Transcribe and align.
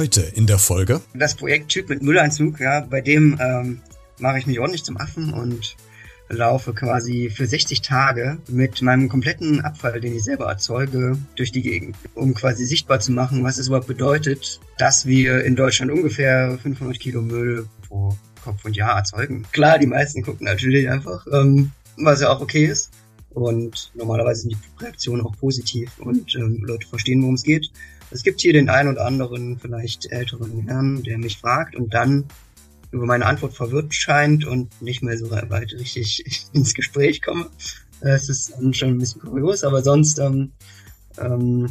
Heute 0.00 0.22
in 0.22 0.46
der 0.46 0.58
Folge. 0.58 1.02
Das 1.12 1.34
Projekt 1.34 1.68
Typ 1.68 1.90
mit 1.90 2.02
Müllanzug, 2.02 2.58
ja, 2.58 2.80
bei 2.80 3.02
dem 3.02 3.38
ähm, 3.38 3.82
mache 4.18 4.38
ich 4.38 4.46
mich 4.46 4.58
ordentlich 4.58 4.82
zum 4.82 4.96
Affen 4.96 5.34
und 5.34 5.76
laufe 6.30 6.72
quasi 6.72 7.28
für 7.28 7.46
60 7.46 7.82
Tage 7.82 8.38
mit 8.48 8.80
meinem 8.80 9.10
kompletten 9.10 9.60
Abfall, 9.60 10.00
den 10.00 10.16
ich 10.16 10.24
selber 10.24 10.46
erzeuge, 10.46 11.18
durch 11.36 11.52
die 11.52 11.60
Gegend, 11.60 11.96
um 12.14 12.32
quasi 12.32 12.64
sichtbar 12.64 13.00
zu 13.00 13.12
machen, 13.12 13.44
was 13.44 13.58
es 13.58 13.66
überhaupt 13.66 13.88
bedeutet, 13.88 14.58
dass 14.78 15.04
wir 15.04 15.44
in 15.44 15.54
Deutschland 15.54 15.92
ungefähr 15.92 16.56
500 16.62 16.98
Kilo 16.98 17.20
Müll 17.20 17.66
pro 17.86 18.16
Kopf 18.42 18.64
und 18.64 18.76
Jahr 18.76 18.96
erzeugen. 18.96 19.44
Klar, 19.52 19.78
die 19.78 19.86
meisten 19.86 20.22
gucken 20.22 20.46
natürlich 20.46 20.88
einfach, 20.88 21.26
ähm, 21.30 21.72
was 21.98 22.22
ja 22.22 22.30
auch 22.30 22.40
okay 22.40 22.64
ist. 22.64 22.90
Und 23.34 23.92
normalerweise 23.94 24.40
sind 24.40 24.52
die 24.52 24.82
Reaktionen 24.82 25.20
auch 25.26 25.36
positiv 25.36 25.90
und 25.98 26.34
ähm, 26.36 26.64
Leute 26.64 26.88
verstehen, 26.88 27.20
worum 27.20 27.34
es 27.34 27.42
geht. 27.42 27.70
Es 28.10 28.22
gibt 28.22 28.40
hier 28.40 28.52
den 28.52 28.68
einen 28.68 28.90
oder 28.90 29.06
anderen, 29.06 29.58
vielleicht 29.58 30.10
älteren 30.10 30.62
Herrn, 30.66 31.02
der 31.02 31.18
mich 31.18 31.38
fragt 31.38 31.76
und 31.76 31.94
dann 31.94 32.24
über 32.90 33.06
meine 33.06 33.26
Antwort 33.26 33.54
verwirrt 33.54 33.94
scheint 33.94 34.44
und 34.44 34.82
nicht 34.82 35.02
mehr 35.02 35.16
so 35.16 35.30
weit 35.30 35.72
richtig 35.72 36.24
ins 36.52 36.74
Gespräch 36.74 37.22
komme. 37.22 37.46
Es 38.00 38.28
ist 38.28 38.52
schon 38.72 38.88
ein 38.88 38.98
bisschen 38.98 39.20
kurios, 39.20 39.62
aber 39.62 39.82
sonst 39.82 40.18
ähm, 40.18 40.52
ähm, 41.18 41.68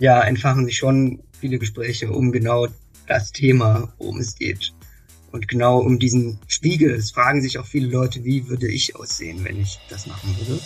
ja, 0.00 0.20
entfachen 0.22 0.66
sich 0.66 0.78
schon 0.78 1.22
viele 1.38 1.58
Gespräche 1.58 2.10
um 2.10 2.32
genau 2.32 2.66
das 3.06 3.32
Thema, 3.32 3.92
worum 3.98 4.18
es 4.18 4.34
geht. 4.34 4.72
Und 5.30 5.48
genau 5.48 5.78
um 5.78 5.98
diesen 5.98 6.38
Spiegel. 6.46 6.90
Es 6.90 7.12
fragen 7.12 7.40
sich 7.40 7.58
auch 7.58 7.66
viele 7.66 7.88
Leute, 7.88 8.24
wie 8.24 8.48
würde 8.48 8.68
ich 8.68 8.96
aussehen, 8.96 9.44
wenn 9.44 9.60
ich 9.60 9.78
das 9.88 10.06
machen 10.06 10.36
würde. 10.38 10.60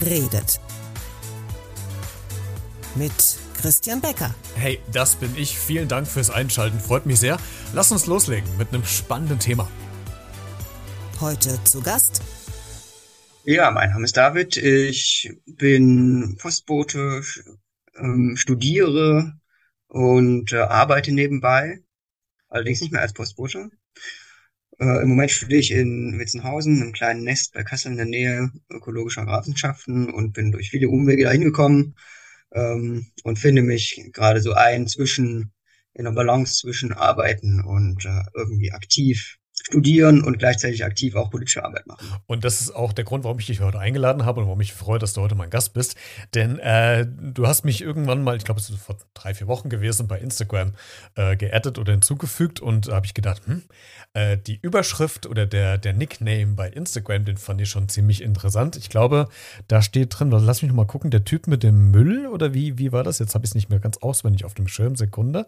Beredet. 0.00 0.60
Mit 2.96 3.12
Christian 3.60 4.00
Becker. 4.00 4.34
Hey, 4.54 4.80
das 4.92 5.14
bin 5.16 5.36
ich. 5.36 5.58
Vielen 5.58 5.86
Dank 5.86 6.08
fürs 6.08 6.30
Einschalten. 6.30 6.80
Freut 6.80 7.06
mich 7.06 7.20
sehr. 7.20 7.38
Lass 7.74 7.92
uns 7.92 8.06
loslegen 8.06 8.48
mit 8.56 8.68
einem 8.68 8.84
spannenden 8.84 9.38
Thema. 9.38 9.68
Heute 11.20 11.62
zu 11.64 11.82
Gast. 11.82 12.22
Ja, 13.44 13.70
mein 13.70 13.90
Name 13.90 14.04
ist 14.04 14.16
David. 14.16 14.56
Ich 14.56 15.30
bin 15.44 16.36
Postbote, 16.40 17.22
ähm, 17.98 18.36
studiere 18.36 19.34
und 19.88 20.52
äh, 20.52 20.58
arbeite 20.58 21.12
nebenbei. 21.12 21.80
Allerdings 22.48 22.80
nicht 22.80 22.92
mehr 22.92 23.02
als 23.02 23.12
Postbote. 23.12 23.70
Äh, 24.80 25.02
Im 25.02 25.10
Moment 25.10 25.30
studiere 25.30 25.60
ich 25.60 25.72
in 25.72 26.18
Witzenhausen, 26.18 26.80
einem 26.80 26.92
kleinen 26.92 27.22
Nest 27.22 27.52
bei 27.52 27.62
Kassel 27.62 27.92
in 27.92 27.98
der 27.98 28.06
Nähe 28.06 28.50
ökologischer 28.70 29.26
Grafenschaften 29.26 30.10
und 30.10 30.32
bin 30.32 30.52
durch 30.52 30.70
viele 30.70 30.88
Umwege 30.88 31.24
dahin 31.24 31.42
gekommen 31.42 31.96
ähm, 32.52 33.06
und 33.22 33.38
finde 33.38 33.62
mich 33.62 34.08
gerade 34.12 34.40
so 34.40 34.54
ein 34.54 34.86
zwischen 34.86 35.52
in 35.92 36.04
der 36.04 36.12
Balance 36.12 36.56
zwischen 36.56 36.92
Arbeiten 36.92 37.60
und 37.60 38.06
äh, 38.06 38.22
irgendwie 38.34 38.72
aktiv 38.72 39.39
studieren 39.70 40.22
und 40.22 40.38
gleichzeitig 40.38 40.84
aktiv 40.84 41.14
auch 41.14 41.30
politische 41.30 41.64
Arbeit 41.64 41.86
machen. 41.86 42.06
Und 42.26 42.44
das 42.44 42.60
ist 42.60 42.74
auch 42.74 42.92
der 42.92 43.04
Grund, 43.04 43.24
warum 43.24 43.38
ich 43.38 43.46
dich 43.46 43.60
heute 43.60 43.78
eingeladen 43.78 44.24
habe 44.24 44.40
und 44.40 44.46
warum 44.46 44.60
ich 44.60 44.72
freue, 44.72 44.98
dass 44.98 45.12
du 45.12 45.20
heute 45.20 45.36
mein 45.36 45.48
Gast 45.50 45.72
bist. 45.72 45.96
Denn 46.34 46.58
äh, 46.58 47.06
du 47.06 47.46
hast 47.46 47.64
mich 47.64 47.80
irgendwann 47.80 48.22
mal, 48.22 48.36
ich 48.36 48.44
glaube, 48.44 48.60
es 48.60 48.68
ist 48.68 48.78
vor 48.78 48.96
drei, 49.14 49.32
vier 49.32 49.46
Wochen 49.46 49.68
gewesen, 49.68 50.08
bei 50.08 50.18
Instagram 50.18 50.72
äh, 51.14 51.36
geaddet 51.36 51.78
oder 51.78 51.92
hinzugefügt 51.92 52.60
und 52.60 52.88
da 52.88 52.96
habe 52.96 53.06
ich 53.06 53.14
gedacht, 53.14 53.42
hm, 53.46 53.62
äh, 54.12 54.36
die 54.36 54.58
Überschrift 54.60 55.26
oder 55.26 55.46
der, 55.46 55.78
der 55.78 55.92
Nickname 55.92 56.54
bei 56.54 56.68
Instagram, 56.68 57.24
den 57.24 57.36
fand 57.36 57.60
ich 57.60 57.68
schon 57.68 57.88
ziemlich 57.88 58.22
interessant. 58.22 58.76
Ich 58.76 58.88
glaube, 58.88 59.28
da 59.68 59.82
steht 59.82 60.18
drin, 60.18 60.30
lass 60.30 60.62
mich 60.62 60.70
noch 60.70 60.76
mal 60.76 60.86
gucken, 60.86 61.10
der 61.10 61.24
Typ 61.24 61.46
mit 61.46 61.62
dem 61.62 61.92
Müll 61.92 62.26
oder 62.26 62.52
wie, 62.52 62.78
wie 62.78 62.92
war 62.92 63.04
das? 63.04 63.20
Jetzt 63.20 63.34
habe 63.34 63.44
ich 63.44 63.50
es 63.50 63.54
nicht 63.54 63.70
mehr 63.70 63.78
ganz 63.78 63.98
auswendig 63.98 64.44
auf 64.44 64.54
dem 64.54 64.66
Schirm, 64.66 64.96
Sekunde. 64.96 65.46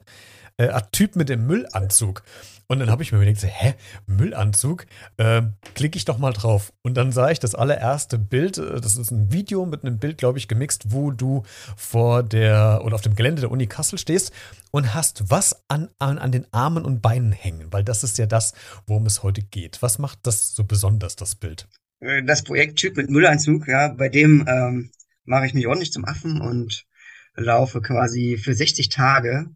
Äh, 0.56 0.68
Typ 0.92 1.16
mit 1.16 1.28
dem 1.28 1.46
Müllanzug. 1.46 2.22
Und 2.68 2.78
dann 2.78 2.90
habe 2.90 3.02
ich 3.02 3.12
mir 3.12 3.18
überlegt, 3.18 3.42
hä, 3.42 3.74
Müllanzug? 4.06 4.86
Äh, 5.18 5.42
Klicke 5.74 5.98
ich 5.98 6.04
doch 6.04 6.18
mal 6.18 6.32
drauf. 6.32 6.72
Und 6.82 6.94
dann 6.94 7.12
sah 7.12 7.30
ich 7.30 7.38
das 7.38 7.54
allererste 7.54 8.18
Bild, 8.18 8.56
äh, 8.58 8.80
das 8.80 8.96
ist 8.96 9.10
ein 9.10 9.32
Video 9.32 9.66
mit 9.66 9.84
einem 9.84 9.98
Bild, 9.98 10.16
glaube 10.16 10.38
ich, 10.38 10.48
gemixt, 10.48 10.90
wo 10.90 11.10
du 11.10 11.42
vor 11.76 12.22
der 12.22 12.80
oder 12.84 12.94
auf 12.94 13.02
dem 13.02 13.14
Gelände 13.14 13.42
der 13.42 13.50
Uni 13.50 13.66
Kassel 13.66 13.98
stehst 13.98 14.32
und 14.70 14.94
hast 14.94 15.30
was 15.30 15.64
an, 15.68 15.90
an, 15.98 16.18
an 16.18 16.32
den 16.32 16.46
Armen 16.52 16.84
und 16.84 17.02
Beinen 17.02 17.32
hängen, 17.32 17.72
weil 17.72 17.84
das 17.84 18.04
ist 18.04 18.16
ja 18.18 18.26
das, 18.26 18.54
worum 18.86 19.06
es 19.06 19.22
heute 19.22 19.42
geht. 19.42 19.82
Was 19.82 19.98
macht 19.98 20.20
das 20.22 20.54
so 20.54 20.64
besonders, 20.64 21.16
das 21.16 21.34
Bild? 21.34 21.68
Äh, 22.00 22.22
das 22.22 22.42
Projekt 22.42 22.78
Typ 22.78 22.96
mit 22.96 23.10
Müllanzug, 23.10 23.68
ja, 23.68 23.88
bei 23.88 24.08
dem 24.08 24.46
ähm, 24.48 24.90
mache 25.24 25.46
ich 25.46 25.54
mich 25.54 25.66
ordentlich 25.66 25.92
zum 25.92 26.04
Affen 26.04 26.40
und 26.40 26.86
laufe 27.34 27.80
quasi 27.80 28.38
für 28.38 28.54
60 28.54 28.88
Tage 28.88 29.50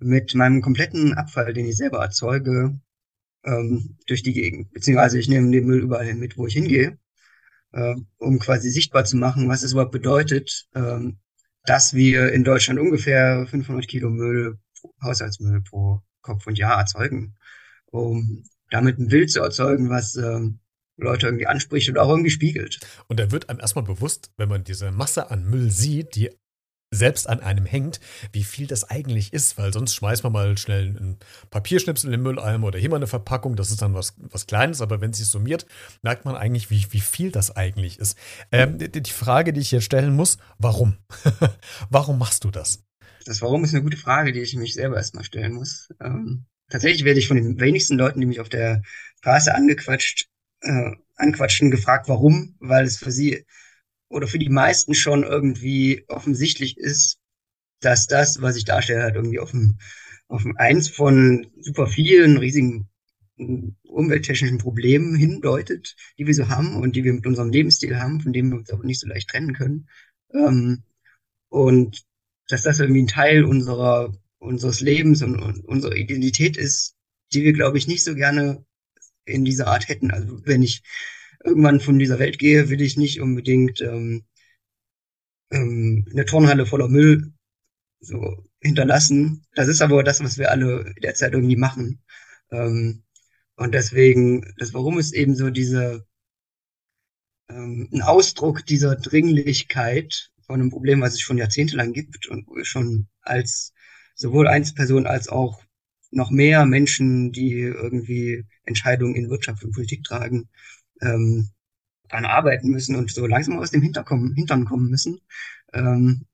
mit 0.00 0.34
meinem 0.34 0.62
kompletten 0.62 1.14
Abfall, 1.14 1.52
den 1.52 1.66
ich 1.66 1.76
selber 1.76 1.98
erzeuge, 1.98 2.80
ähm, 3.44 3.96
durch 4.06 4.22
die 4.22 4.32
Gegend. 4.32 4.72
Beziehungsweise 4.72 5.18
ich 5.18 5.28
nehme 5.28 5.50
den 5.50 5.66
Müll 5.66 5.82
überall 5.82 6.14
mit, 6.14 6.36
wo 6.36 6.46
ich 6.46 6.54
hingehe, 6.54 6.98
äh, 7.72 7.94
um 8.18 8.38
quasi 8.38 8.70
sichtbar 8.70 9.04
zu 9.04 9.16
machen, 9.16 9.48
was 9.48 9.62
es 9.62 9.72
überhaupt 9.72 9.92
bedeutet, 9.92 10.68
ähm, 10.74 11.18
dass 11.64 11.94
wir 11.94 12.32
in 12.32 12.44
Deutschland 12.44 12.80
ungefähr 12.80 13.46
500 13.46 13.86
Kilo 13.86 14.10
Müll, 14.10 14.58
Haushaltsmüll 15.02 15.62
pro 15.62 16.00
Kopf 16.22 16.46
und 16.46 16.58
Jahr 16.58 16.78
erzeugen, 16.78 17.36
um 17.86 18.44
damit 18.70 18.98
ein 18.98 19.08
Bild 19.08 19.30
zu 19.30 19.40
erzeugen, 19.40 19.90
was 19.90 20.16
ähm, 20.16 20.60
Leute 20.96 21.26
irgendwie 21.26 21.46
anspricht 21.46 21.88
und 21.88 21.98
auch 21.98 22.08
irgendwie 22.08 22.30
spiegelt. 22.30 22.78
Und 23.08 23.18
da 23.18 23.30
wird 23.30 23.48
einem 23.48 23.60
erstmal 23.60 23.84
bewusst, 23.84 24.30
wenn 24.36 24.48
man 24.48 24.64
diese 24.64 24.90
Masse 24.90 25.30
an 25.30 25.48
Müll 25.48 25.70
sieht, 25.70 26.14
die 26.14 26.30
selbst 26.90 27.28
an 27.28 27.40
einem 27.40 27.66
hängt, 27.66 28.00
wie 28.32 28.42
viel 28.42 28.66
das 28.66 28.84
eigentlich 28.84 29.32
ist, 29.32 29.56
weil 29.58 29.72
sonst 29.72 29.94
schmeißt 29.94 30.24
man 30.24 30.32
mal 30.32 30.58
schnell 30.58 30.88
einen 30.88 31.18
Papierschnipsel 31.50 32.08
in 32.08 32.12
den 32.12 32.22
Mülleimer 32.22 32.66
oder 32.66 32.78
hier 32.78 32.90
mal 32.90 32.96
eine 32.96 33.06
Verpackung, 33.06 33.54
das 33.54 33.70
ist 33.70 33.80
dann 33.80 33.94
was, 33.94 34.14
was 34.18 34.46
Kleines, 34.46 34.80
aber 34.80 35.00
wenn 35.00 35.12
es 35.12 35.18
sich 35.18 35.28
summiert, 35.28 35.66
merkt 36.02 36.24
man 36.24 36.34
eigentlich, 36.34 36.70
wie, 36.70 36.84
wie 36.90 37.00
viel 37.00 37.30
das 37.30 37.54
eigentlich 37.54 37.98
ist. 37.98 38.18
Ähm, 38.50 38.78
die, 38.78 38.90
die 38.90 39.10
Frage, 39.10 39.52
die 39.52 39.60
ich 39.60 39.70
hier 39.70 39.80
stellen 39.80 40.16
muss, 40.16 40.38
warum? 40.58 40.96
warum 41.90 42.18
machst 42.18 42.42
du 42.44 42.50
das? 42.50 42.82
Das 43.24 43.42
Warum 43.42 43.62
ist 43.62 43.74
eine 43.74 43.82
gute 43.82 43.96
Frage, 43.96 44.32
die 44.32 44.40
ich 44.40 44.56
mich 44.56 44.74
selber 44.74 44.96
erstmal 44.96 45.24
stellen 45.24 45.52
muss. 45.52 45.90
Ähm, 46.00 46.46
tatsächlich 46.70 47.04
werde 47.04 47.20
ich 47.20 47.28
von 47.28 47.36
den 47.36 47.60
wenigsten 47.60 47.96
Leuten, 47.98 48.20
die 48.20 48.26
mich 48.26 48.40
auf 48.40 48.48
der 48.48 48.82
Straße 49.18 49.54
angequatscht, 49.54 50.28
äh, 50.62 50.92
anquatschen, 51.16 51.70
gefragt, 51.70 52.08
warum, 52.08 52.56
weil 52.58 52.86
es 52.86 52.96
für 52.96 53.12
sie 53.12 53.44
oder 54.10 54.26
für 54.26 54.38
die 54.38 54.50
meisten 54.50 54.94
schon 54.94 55.22
irgendwie 55.22 56.04
offensichtlich 56.08 56.76
ist, 56.76 57.18
dass 57.80 58.06
das, 58.06 58.42
was 58.42 58.56
ich 58.56 58.64
darstelle, 58.64 59.02
halt 59.02 59.14
irgendwie 59.14 59.38
auf 59.38 59.54
ein, 59.54 59.78
auf 60.28 60.44
ein 60.44 60.56
eins 60.58 60.88
von 60.88 61.46
super 61.60 61.86
vielen 61.86 62.36
riesigen 62.36 62.88
umwelttechnischen 63.84 64.58
Problemen 64.58 65.14
hindeutet, 65.14 65.96
die 66.18 66.26
wir 66.26 66.34
so 66.34 66.48
haben 66.48 66.76
und 66.76 66.94
die 66.94 67.04
wir 67.04 67.14
mit 67.14 67.26
unserem 67.26 67.50
Lebensstil 67.50 67.98
haben, 67.98 68.20
von 68.20 68.34
dem 68.34 68.50
wir 68.50 68.58
uns 68.58 68.70
aber 68.70 68.84
nicht 68.84 69.00
so 69.00 69.08
leicht 69.08 69.30
trennen 69.30 69.54
können. 69.54 69.88
Ähm, 70.34 70.82
und 71.48 72.04
dass 72.48 72.62
das 72.62 72.80
irgendwie 72.80 73.02
ein 73.02 73.08
Teil 73.08 73.44
unserer, 73.44 74.14
unseres 74.38 74.80
Lebens 74.80 75.22
und, 75.22 75.40
und 75.40 75.64
unserer 75.64 75.96
Identität 75.96 76.56
ist, 76.58 76.96
die 77.32 77.42
wir, 77.42 77.52
glaube 77.52 77.78
ich, 77.78 77.86
nicht 77.86 78.04
so 78.04 78.14
gerne 78.14 78.64
in 79.24 79.44
dieser 79.44 79.68
Art 79.68 79.88
hätten. 79.88 80.10
Also 80.10 80.44
wenn 80.44 80.62
ich 80.62 80.82
irgendwann 81.44 81.80
von 81.80 81.98
dieser 81.98 82.18
Welt 82.18 82.38
gehe, 82.38 82.68
will 82.68 82.80
ich 82.80 82.96
nicht 82.96 83.20
unbedingt 83.20 83.80
ähm, 83.80 84.24
ähm, 85.50 86.06
eine 86.10 86.24
Turnhalle 86.24 86.66
voller 86.66 86.88
Müll 86.88 87.32
so 88.00 88.44
hinterlassen. 88.60 89.44
Das 89.54 89.68
ist 89.68 89.82
aber 89.82 90.02
das, 90.02 90.22
was 90.22 90.38
wir 90.38 90.50
alle 90.50 90.94
derzeit 91.02 91.32
irgendwie 91.32 91.56
machen. 91.56 92.02
Ähm, 92.50 93.04
und 93.56 93.74
deswegen, 93.74 94.54
das 94.58 94.74
Warum 94.74 94.98
ist 94.98 95.12
eben 95.12 95.34
so 95.34 95.50
diese 95.50 96.06
ähm, 97.48 97.88
ein 97.92 98.02
Ausdruck 98.02 98.64
dieser 98.64 98.96
Dringlichkeit 98.96 100.30
von 100.46 100.60
einem 100.60 100.70
Problem, 100.70 101.00
was 101.00 101.14
es 101.14 101.20
schon 101.20 101.38
jahrzehntelang 101.38 101.92
gibt 101.92 102.26
und 102.28 102.46
schon 102.66 103.08
als 103.22 103.72
sowohl 104.14 104.48
Einzelpersonen 104.48 105.06
als 105.06 105.28
auch 105.28 105.62
noch 106.10 106.30
mehr 106.30 106.66
Menschen, 106.66 107.32
die 107.32 107.60
irgendwie 107.60 108.44
Entscheidungen 108.64 109.14
in 109.14 109.30
Wirtschaft 109.30 109.64
und 109.64 109.72
Politik 109.72 110.04
tragen, 110.04 110.48
ähm, 111.00 111.50
dran 112.08 112.24
arbeiten 112.24 112.70
müssen 112.70 112.96
und 112.96 113.10
so 113.12 113.26
langsam 113.26 113.58
aus 113.58 113.70
dem 113.70 113.82
Hinterkommen, 113.82 114.34
Hintern 114.34 114.64
kommen 114.64 114.90
müssen. 114.90 115.20
Ähm, 115.72 116.26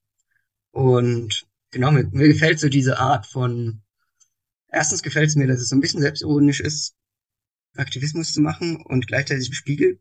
und 0.70 1.46
genau, 1.70 1.90
mir, 1.92 2.08
mir 2.12 2.28
gefällt 2.28 2.58
so 2.60 2.68
diese 2.68 2.98
Art 2.98 3.26
von, 3.26 3.82
erstens 4.68 5.02
gefällt 5.02 5.28
es 5.28 5.36
mir, 5.36 5.46
dass 5.46 5.60
es 5.60 5.68
so 5.68 5.76
ein 5.76 5.80
bisschen 5.80 6.00
selbstironisch 6.00 6.60
ist, 6.60 6.94
Aktivismus 7.76 8.32
zu 8.32 8.40
machen 8.40 8.76
und 8.76 9.06
gleichzeitig 9.06 9.48
einen 9.48 9.54
Spiegel 9.54 10.00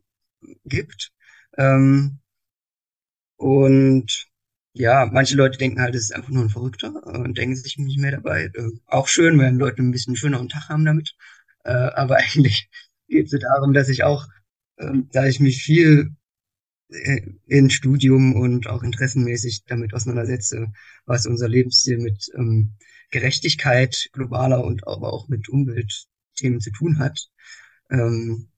gibt. 0.66 1.12
Ähm, 1.58 2.20
und 3.38 4.28
ja, 4.74 5.06
manche 5.06 5.38
Leute 5.38 5.58
denken 5.58 5.80
halt, 5.80 5.96
es 5.96 6.04
ist 6.04 6.16
einfach 6.16 6.30
nur 6.30 6.44
ein 6.44 6.50
Verrückter 6.50 6.94
und 7.06 7.38
denken 7.38 7.56
sich 7.56 7.78
nicht 7.78 8.00
mehr 8.00 8.12
dabei. 8.12 8.52
Äh, 8.54 8.72
auch 8.88 9.08
schön, 9.08 9.40
wenn 9.40 9.58
Leute 9.58 9.82
ein 9.82 9.92
bisschen 9.92 10.16
schöneren 10.16 10.50
Tag 10.50 10.70
haben 10.70 10.86
damit. 10.86 11.16
Äh, 11.64 11.72
aber 11.72 12.18
eigentlich 12.18 12.70
geht 13.08 13.32
es 13.32 13.40
darum, 13.40 13.74
dass 13.74 13.90
ich 13.90 14.04
auch 14.04 14.28
ähm, 14.80 15.10
da 15.12 15.28
ich 15.28 15.40
mich 15.40 15.62
viel 15.64 16.16
äh, 16.90 17.22
in 17.48 17.70
Studium 17.70 18.36
und 18.36 18.68
auch 18.68 18.84
interessenmäßig 18.84 19.64
damit 19.66 19.94
auseinandersetze, 19.94 20.72
was 21.06 21.26
unser 21.26 21.48
Lebensstil 21.48 21.98
mit 21.98 22.30
ähm, 22.36 22.74
Gerechtigkeit 23.12 24.10
globaler 24.14 24.64
und 24.64 24.88
aber 24.88 25.14
auch 25.14 25.28
mit 25.28 25.50
Umweltthemen 25.50 26.60
zu 26.60 26.72
tun 26.72 27.00
hat, 27.00 27.30
ähm, 27.90 28.50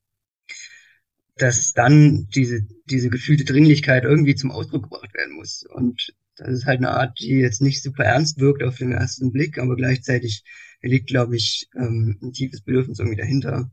dass 1.38 1.74
dann 1.74 2.28
diese, 2.34 2.66
diese 2.86 3.10
gefühlte 3.10 3.46
Dringlichkeit 3.46 4.04
irgendwie 4.04 4.36
zum 4.36 4.52
Ausdruck 4.52 4.84
gebracht 4.84 5.14
werden 5.14 5.36
muss. 5.36 5.66
Und 5.70 6.14
das 6.36 6.50
ist 6.50 6.66
halt 6.66 6.80
eine 6.80 6.92
Art, 6.92 7.20
die 7.20 7.36
jetzt 7.36 7.62
nicht 7.62 7.84
super 7.84 8.04
ernst 8.04 8.40
wirkt 8.40 8.64
auf 8.64 8.78
den 8.78 8.92
ersten 8.92 9.32
Blick, 9.32 9.58
aber 9.58 9.76
gleichzeitig 9.76 10.44
liegt, 10.82 11.08
glaube 11.08 11.36
ich, 11.36 11.68
ähm, 11.76 12.18
ein 12.22 12.34
tiefes 12.34 12.62
Bedürfnis 12.62 13.00
irgendwie 13.00 13.18
dahinter, 13.18 13.72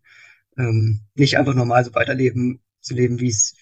ähm, 0.59 1.03
nicht 1.15 1.39
einfach 1.39 1.55
normal 1.55 1.85
so 1.85 1.95
weiterleben 1.95 2.61
zu 2.81 2.95
leben, 2.95 3.21
wie 3.21 3.29
es 3.29 3.55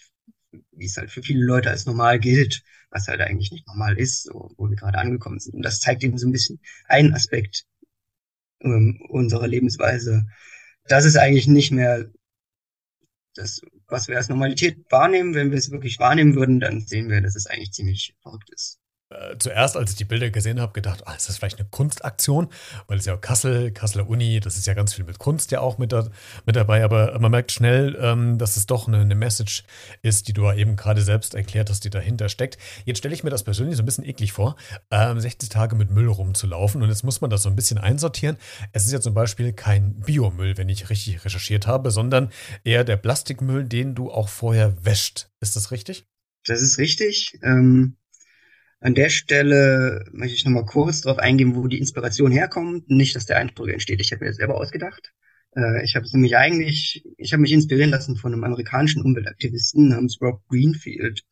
wie 0.72 0.84
es 0.84 0.96
halt 0.96 1.10
für 1.10 1.22
viele 1.22 1.44
Leute 1.44 1.70
als 1.70 1.86
normal 1.86 2.18
gilt, 2.18 2.62
was 2.90 3.08
halt 3.08 3.20
eigentlich 3.20 3.52
nicht 3.52 3.66
normal 3.66 3.98
ist, 3.98 4.24
so, 4.24 4.50
wo 4.56 4.68
wir 4.68 4.76
gerade 4.76 4.98
angekommen 4.98 5.38
sind. 5.38 5.54
Und 5.54 5.62
das 5.62 5.80
zeigt 5.80 6.04
eben 6.04 6.18
so 6.18 6.28
ein 6.28 6.32
bisschen 6.32 6.60
einen 6.86 7.14
Aspekt 7.14 7.64
ähm, 8.60 9.00
unserer 9.08 9.48
Lebensweise. 9.48 10.26
Das 10.84 11.04
ist 11.04 11.16
eigentlich 11.16 11.46
nicht 11.46 11.70
mehr 11.72 12.10
das, 13.34 13.62
was 13.86 14.08
wir 14.08 14.16
als 14.16 14.28
Normalität 14.28 14.84
wahrnehmen. 14.90 15.34
Wenn 15.34 15.50
wir 15.50 15.58
es 15.58 15.70
wirklich 15.70 15.98
wahrnehmen 15.98 16.34
würden, 16.34 16.60
dann 16.60 16.80
sehen 16.80 17.08
wir, 17.08 17.20
dass 17.20 17.36
es 17.36 17.46
eigentlich 17.46 17.72
ziemlich 17.72 18.14
verrückt 18.20 18.50
ist. 18.50 18.81
Äh, 19.12 19.38
zuerst, 19.38 19.76
als 19.76 19.90
ich 19.90 19.96
die 19.96 20.04
Bilder 20.04 20.30
gesehen 20.30 20.60
habe, 20.60 20.72
gedacht, 20.72 21.06
ah, 21.06 21.14
ist 21.14 21.28
das 21.28 21.36
vielleicht 21.36 21.58
eine 21.58 21.68
Kunstaktion? 21.68 22.48
Weil 22.86 22.98
es 22.98 23.04
ja 23.04 23.14
auch 23.14 23.20
Kassel, 23.20 23.70
Kasseler 23.72 24.08
Uni, 24.08 24.40
das 24.40 24.56
ist 24.56 24.66
ja 24.66 24.74
ganz 24.74 24.94
viel 24.94 25.04
mit 25.04 25.18
Kunst 25.18 25.50
ja 25.50 25.60
auch 25.60 25.78
mit, 25.78 25.92
da, 25.92 26.08
mit 26.46 26.56
dabei. 26.56 26.84
Aber 26.84 27.18
man 27.18 27.30
merkt 27.30 27.52
schnell, 27.52 27.96
ähm, 28.00 28.38
dass 28.38 28.56
es 28.56 28.66
doch 28.66 28.88
eine, 28.88 28.98
eine, 28.98 29.14
Message 29.14 29.64
ist, 30.02 30.28
die 30.28 30.32
du 30.32 30.50
eben 30.50 30.76
gerade 30.76 31.02
selbst 31.02 31.34
erklärt 31.34 31.70
hast, 31.70 31.84
die 31.84 31.90
dahinter 31.90 32.28
steckt. 32.28 32.58
Jetzt 32.84 32.98
stelle 32.98 33.14
ich 33.14 33.22
mir 33.22 33.30
das 33.30 33.44
persönlich 33.44 33.76
so 33.76 33.82
ein 33.82 33.86
bisschen 33.86 34.04
eklig 34.04 34.32
vor, 34.32 34.56
ähm, 34.90 35.20
60 35.20 35.48
Tage 35.48 35.76
mit 35.76 35.90
Müll 35.90 36.08
rumzulaufen. 36.08 36.82
Und 36.82 36.88
jetzt 36.88 37.04
muss 37.04 37.20
man 37.20 37.30
das 37.30 37.42
so 37.42 37.48
ein 37.48 37.56
bisschen 37.56 37.78
einsortieren. 37.78 38.36
Es 38.72 38.84
ist 38.84 38.92
ja 38.92 39.00
zum 39.00 39.14
Beispiel 39.14 39.52
kein 39.52 40.00
Biomüll, 40.00 40.56
wenn 40.56 40.68
ich 40.68 40.90
richtig 40.90 41.24
recherchiert 41.24 41.66
habe, 41.66 41.90
sondern 41.90 42.30
eher 42.64 42.84
der 42.84 42.96
Plastikmüll, 42.96 43.64
den 43.64 43.94
du 43.94 44.10
auch 44.10 44.28
vorher 44.28 44.84
wäscht. 44.84 45.28
Ist 45.40 45.56
das 45.56 45.70
richtig? 45.70 46.06
Das 46.44 46.60
ist 46.60 46.78
richtig. 46.78 47.38
Ähm 47.42 47.96
an 48.82 48.96
der 48.96 49.10
Stelle 49.10 50.04
möchte 50.10 50.34
ich 50.34 50.44
nochmal 50.44 50.66
kurz 50.66 51.02
darauf 51.02 51.20
eingehen, 51.20 51.54
wo 51.54 51.68
die 51.68 51.78
Inspiration 51.78 52.32
herkommt. 52.32 52.90
Nicht, 52.90 53.14
dass 53.14 53.26
der 53.26 53.36
Eindruck 53.36 53.68
entsteht, 53.68 54.00
ich 54.00 54.10
habe 54.10 54.24
mir 54.24 54.30
das 54.30 54.38
selber 54.38 54.56
ausgedacht. 54.56 55.12
Äh, 55.56 55.84
ich 55.84 55.94
habe 55.94 56.04
es 56.04 56.12
nämlich 56.12 56.36
eigentlich, 56.36 57.04
ich 57.16 57.32
habe 57.32 57.42
mich 57.42 57.52
inspirieren 57.52 57.90
lassen 57.90 58.16
von 58.16 58.32
einem 58.32 58.42
amerikanischen 58.42 59.02
Umweltaktivisten 59.02 59.90
namens 59.90 60.20
Rob 60.20 60.42
Greenfield, 60.48 61.22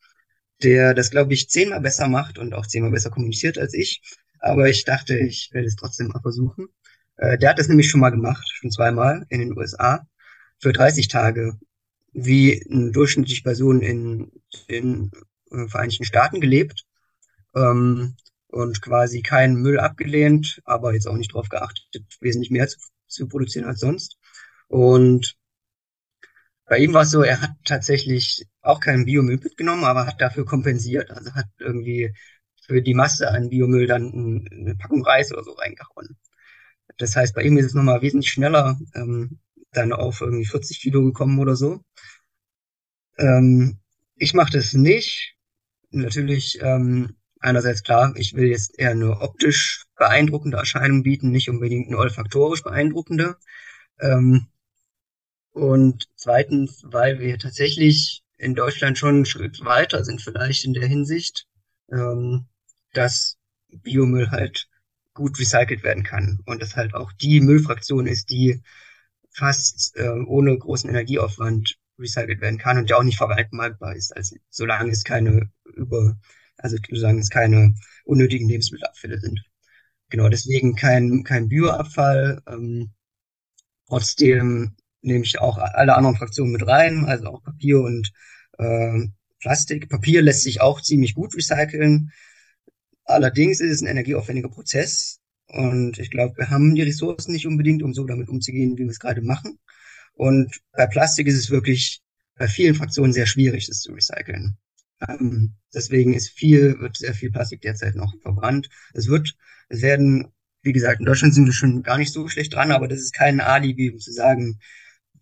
der 0.63 0.93
das, 0.93 1.11
glaube 1.11 1.33
ich, 1.33 1.49
zehnmal 1.49 1.81
besser 1.81 2.07
macht 2.07 2.37
und 2.37 2.53
auch 2.53 2.67
zehnmal 2.67 2.91
besser 2.91 3.09
kommuniziert 3.09 3.57
als 3.57 3.73
ich. 3.73 4.01
Aber 4.39 4.69
ich 4.69 4.85
dachte, 4.85 5.17
ich 5.17 5.49
werde 5.51 5.67
es 5.67 5.75
trotzdem 5.75 6.07
mal 6.07 6.21
versuchen. 6.21 6.67
Äh, 7.17 7.37
der 7.37 7.49
hat 7.49 7.59
das 7.59 7.67
nämlich 7.67 7.89
schon 7.89 7.99
mal 7.99 8.11
gemacht, 8.11 8.47
schon 8.53 8.71
zweimal 8.71 9.25
in 9.27 9.41
den 9.41 9.57
USA, 9.57 10.07
für 10.59 10.71
30 10.71 11.09
Tage, 11.09 11.59
wie 12.13 12.65
eine 12.71 12.91
durchschnittliche 12.91 13.43
Person 13.43 13.81
in 13.81 14.31
den 14.69 15.11
äh, 15.51 15.67
Vereinigten 15.67 16.05
Staaten 16.05 16.39
gelebt 16.39 16.85
ähm, 17.55 18.15
und 18.47 18.81
quasi 18.81 19.21
keinen 19.21 19.55
Müll 19.55 19.79
abgelehnt, 19.79 20.61
aber 20.65 20.93
jetzt 20.93 21.07
auch 21.07 21.15
nicht 21.15 21.33
darauf 21.33 21.49
geachtet, 21.49 22.05
wesentlich 22.19 22.51
mehr 22.51 22.67
zu, 22.67 22.77
zu 23.07 23.27
produzieren 23.27 23.65
als 23.65 23.79
sonst. 23.79 24.17
Und 24.67 25.35
bei 26.65 26.77
ihm 26.79 26.93
war 26.93 27.03
es 27.03 27.11
so, 27.11 27.21
er 27.21 27.41
hat 27.41 27.51
tatsächlich 27.65 28.45
auch 28.61 28.79
keinen 28.79 29.05
Biomüll 29.05 29.39
mitgenommen, 29.43 29.83
aber 29.83 30.05
hat 30.05 30.21
dafür 30.21 30.45
kompensiert. 30.45 31.11
Also 31.11 31.33
hat 31.33 31.47
irgendwie 31.59 32.13
für 32.65 32.81
die 32.81 32.93
Masse 32.93 33.29
an 33.29 33.49
Biomüll 33.49 33.87
dann 33.87 34.47
eine 34.51 34.75
Packung 34.75 35.03
Reis 35.03 35.31
oder 35.33 35.43
so 35.43 35.51
reingehauen. 35.51 36.17
Das 36.97 37.15
heißt, 37.15 37.35
bei 37.35 37.43
ihm 37.43 37.57
ist 37.57 37.65
es 37.65 37.73
nochmal 37.73 38.01
wesentlich 38.01 38.31
schneller 38.31 38.79
ähm, 38.95 39.39
dann 39.71 39.93
auf 39.93 40.21
irgendwie 40.21 40.45
40 40.45 40.79
Kilo 40.79 41.03
gekommen 41.03 41.39
oder 41.39 41.55
so. 41.55 41.81
Ähm, 43.17 43.79
ich 44.15 44.33
mache 44.33 44.53
das 44.53 44.73
nicht. 44.73 45.35
Natürlich 45.89 46.59
ähm, 46.61 47.17
einerseits 47.41 47.83
klar, 47.83 48.13
ich 48.15 48.33
will 48.35 48.47
jetzt 48.47 48.77
eher 48.79 48.91
eine 48.91 49.19
optisch 49.19 49.85
beeindruckende 49.97 50.57
Erscheinung 50.57 51.03
bieten, 51.03 51.31
nicht 51.31 51.49
unbedingt 51.49 51.87
eine 51.87 51.97
olfaktorisch 51.97 52.63
beeindruckende. 52.63 53.37
Ähm, 53.99 54.47
und 55.51 56.07
zweitens, 56.15 56.83
weil 56.85 57.19
wir 57.19 57.37
tatsächlich 57.37 58.23
in 58.37 58.55
Deutschland 58.55 58.97
schon 58.97 59.15
einen 59.15 59.25
Schritt 59.25 59.63
weiter 59.65 60.03
sind 60.03 60.21
vielleicht 60.21 60.65
in 60.65 60.73
der 60.73 60.87
Hinsicht, 60.87 61.45
ähm, 61.91 62.47
dass 62.93 63.37
Biomüll 63.69 64.31
halt 64.31 64.67
gut 65.13 65.37
recycelt 65.39 65.83
werden 65.83 66.03
kann 66.03 66.39
und 66.45 66.61
das 66.61 66.75
halt 66.75 66.93
auch 66.93 67.11
die 67.11 67.41
Müllfraktion 67.41 68.07
ist, 68.07 68.29
die 68.29 68.61
fast 69.33 69.95
äh, 69.97 70.09
ohne 70.25 70.57
großen 70.57 70.89
Energieaufwand 70.89 71.77
recycelt 71.99 72.41
werden 72.41 72.57
kann 72.57 72.77
und 72.77 72.89
ja 72.89 72.97
auch 72.97 73.03
nicht 73.03 73.17
verwaltbar 73.17 73.95
ist, 73.95 74.15
also 74.15 74.35
solange 74.49 74.91
es 74.91 75.03
keine 75.03 75.51
über 75.75 76.17
also 76.61 76.77
solange 76.89 77.21
es 77.21 77.29
keine 77.29 77.75
unnötigen 78.05 78.47
Lebensmittelabfälle 78.47 79.19
sind. 79.19 79.41
Genau, 80.09 80.29
deswegen 80.29 80.75
kein, 80.75 81.23
kein 81.23 81.47
Bioabfall. 81.47 82.41
Ähm, 82.47 82.91
trotzdem 83.87 84.75
nehme 85.01 85.23
ich 85.23 85.39
auch 85.39 85.57
alle 85.57 85.95
anderen 85.95 86.17
Fraktionen 86.17 86.51
mit 86.51 86.67
rein, 86.67 87.05
also 87.05 87.27
auch 87.27 87.43
Papier 87.43 87.79
und 87.79 88.11
äh, 88.57 89.07
Plastik. 89.39 89.89
Papier 89.89 90.21
lässt 90.21 90.43
sich 90.43 90.61
auch 90.61 90.81
ziemlich 90.81 91.15
gut 91.15 91.35
recyceln. 91.35 92.11
Allerdings 93.05 93.59
ist 93.59 93.71
es 93.71 93.81
ein 93.81 93.87
energieaufwendiger 93.87 94.49
Prozess. 94.49 95.19
Und 95.47 95.99
ich 95.99 96.11
glaube, 96.11 96.37
wir 96.37 96.49
haben 96.49 96.75
die 96.75 96.83
Ressourcen 96.83 97.33
nicht 97.33 97.47
unbedingt, 97.47 97.83
um 97.83 97.93
so 97.93 98.05
damit 98.05 98.29
umzugehen, 98.29 98.77
wie 98.77 98.83
wir 98.83 98.89
es 98.89 98.99
gerade 98.99 99.21
machen. 99.21 99.59
Und 100.13 100.61
bei 100.71 100.87
Plastik 100.87 101.27
ist 101.27 101.35
es 101.35 101.49
wirklich 101.49 102.01
bei 102.35 102.47
vielen 102.47 102.75
Fraktionen 102.75 103.13
sehr 103.13 103.25
schwierig, 103.25 103.67
das 103.67 103.81
zu 103.81 103.91
recyceln. 103.91 104.57
Ähm, 105.07 105.55
deswegen 105.73 106.13
ist 106.13 106.29
viel, 106.29 106.79
wird 106.79 106.97
sehr 106.97 107.13
viel 107.13 107.31
Plastik 107.31 107.61
derzeit 107.61 107.95
noch 107.95 108.13
verbrannt. 108.21 108.69
Es 108.93 109.07
wird, 109.07 109.35
es 109.69 109.81
werden, 109.81 110.31
wie 110.61 110.73
gesagt, 110.73 110.99
in 110.99 111.05
Deutschland 111.05 111.33
sind 111.33 111.45
wir 111.45 111.53
schon 111.53 111.83
gar 111.83 111.97
nicht 111.97 112.13
so 112.13 112.27
schlecht 112.27 112.53
dran, 112.53 112.71
aber 112.71 112.87
das 112.87 112.99
ist 112.99 113.13
kein 113.13 113.39
Alibi, 113.41 113.91
um 113.91 113.99
zu 113.99 114.11
sagen, 114.11 114.59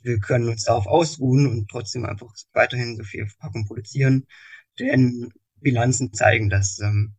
wir 0.02 0.20
können 0.20 0.50
uns 0.50 0.64
darauf 0.64 0.88
ausruhen 0.88 1.48
und 1.48 1.70
trotzdem 1.70 2.06
einfach 2.06 2.34
weiterhin 2.54 2.96
so 2.96 3.04
viel 3.04 3.28
Verpackung 3.28 3.66
produzieren. 3.66 4.26
Denn 4.80 5.32
Bilanzen 5.56 6.14
zeigen, 6.14 6.50
dass 6.50 6.80
ähm, 6.80 7.16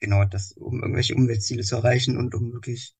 genau, 0.00 0.24
dass 0.24 0.52
um 0.52 0.80
irgendwelche 0.80 1.14
Umweltziele 1.14 1.62
zu 1.62 1.76
erreichen 1.76 2.16
und 2.16 2.34
um 2.34 2.52
wirklich 2.52 2.94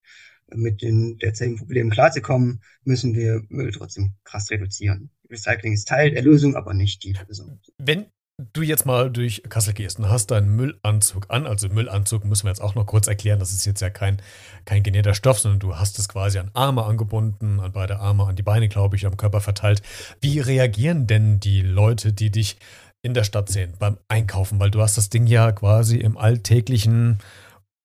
mit 0.55 0.83
den 0.83 1.19
derzeitigen 1.19 1.59
Problemen 1.59 1.91
klarzukommen, 1.91 2.63
müssen 2.85 3.15
wir 3.15 3.43
Müll 3.49 3.71
trotzdem 3.73 4.15
krass 4.25 4.51
reduzieren. 4.51 5.11
Recycling 5.31 5.75
ist 5.75 5.89
Teil 5.89 6.11
der 6.11 6.23
Lösung, 6.23 6.57
aber 6.57 6.73
nicht 6.73 7.05
die 7.05 7.15
Lösung. 7.27 7.61
Wenn 7.77 8.07
du 8.39 8.63
jetzt 8.63 8.87
mal 8.87 9.11
durch 9.11 9.43
Kassel 9.49 9.75
gehst 9.75 9.99
und 9.99 10.09
hast 10.09 10.31
deinen 10.31 10.55
Müllanzug 10.55 11.27
an, 11.29 11.47
also 11.47 11.69
Müllanzug 11.69 12.25
müssen 12.25 12.45
wir 12.45 12.51
jetzt 12.51 12.61
auch 12.61 12.77
noch 12.77 12.87
kurz 12.87 13.09
erklären, 13.09 13.41
das 13.41 13.51
ist 13.51 13.65
jetzt 13.67 13.81
ja 13.81 13.91
kein, 13.91 14.23
kein 14.65 14.85
genähter 14.85 15.15
Stoff, 15.15 15.41
sondern 15.41 15.59
du 15.59 15.77
hast 15.77 15.99
es 15.99 16.09
quasi 16.09 16.39
an 16.39 16.51
Arme 16.55 16.85
angebunden, 16.85 17.59
an 17.59 17.73
beide 17.73 17.99
Arme, 17.99 18.27
an 18.27 18.37
die 18.37 18.45
Beine, 18.45 18.69
glaube 18.69 18.97
ich, 18.97 19.07
am 19.07 19.17
Körper 19.17 19.41
verteilt. 19.41 19.83
Wie 20.21 20.39
reagieren 20.39 21.07
denn 21.07 21.41
die 21.41 21.63
Leute, 21.63 22.13
die 22.13 22.31
dich 22.31 22.59
in 23.03 23.13
der 23.15 23.25
Stadt 23.25 23.49
sehen, 23.49 23.75
beim 23.79 23.99
Einkaufen? 24.07 24.61
Weil 24.61 24.71
du 24.71 24.81
hast 24.81 24.97
das 24.97 25.11
Ding 25.11 25.27
ja 25.27 25.51
quasi 25.51 25.97
im 25.97 26.17
alltäglichen, 26.17 27.19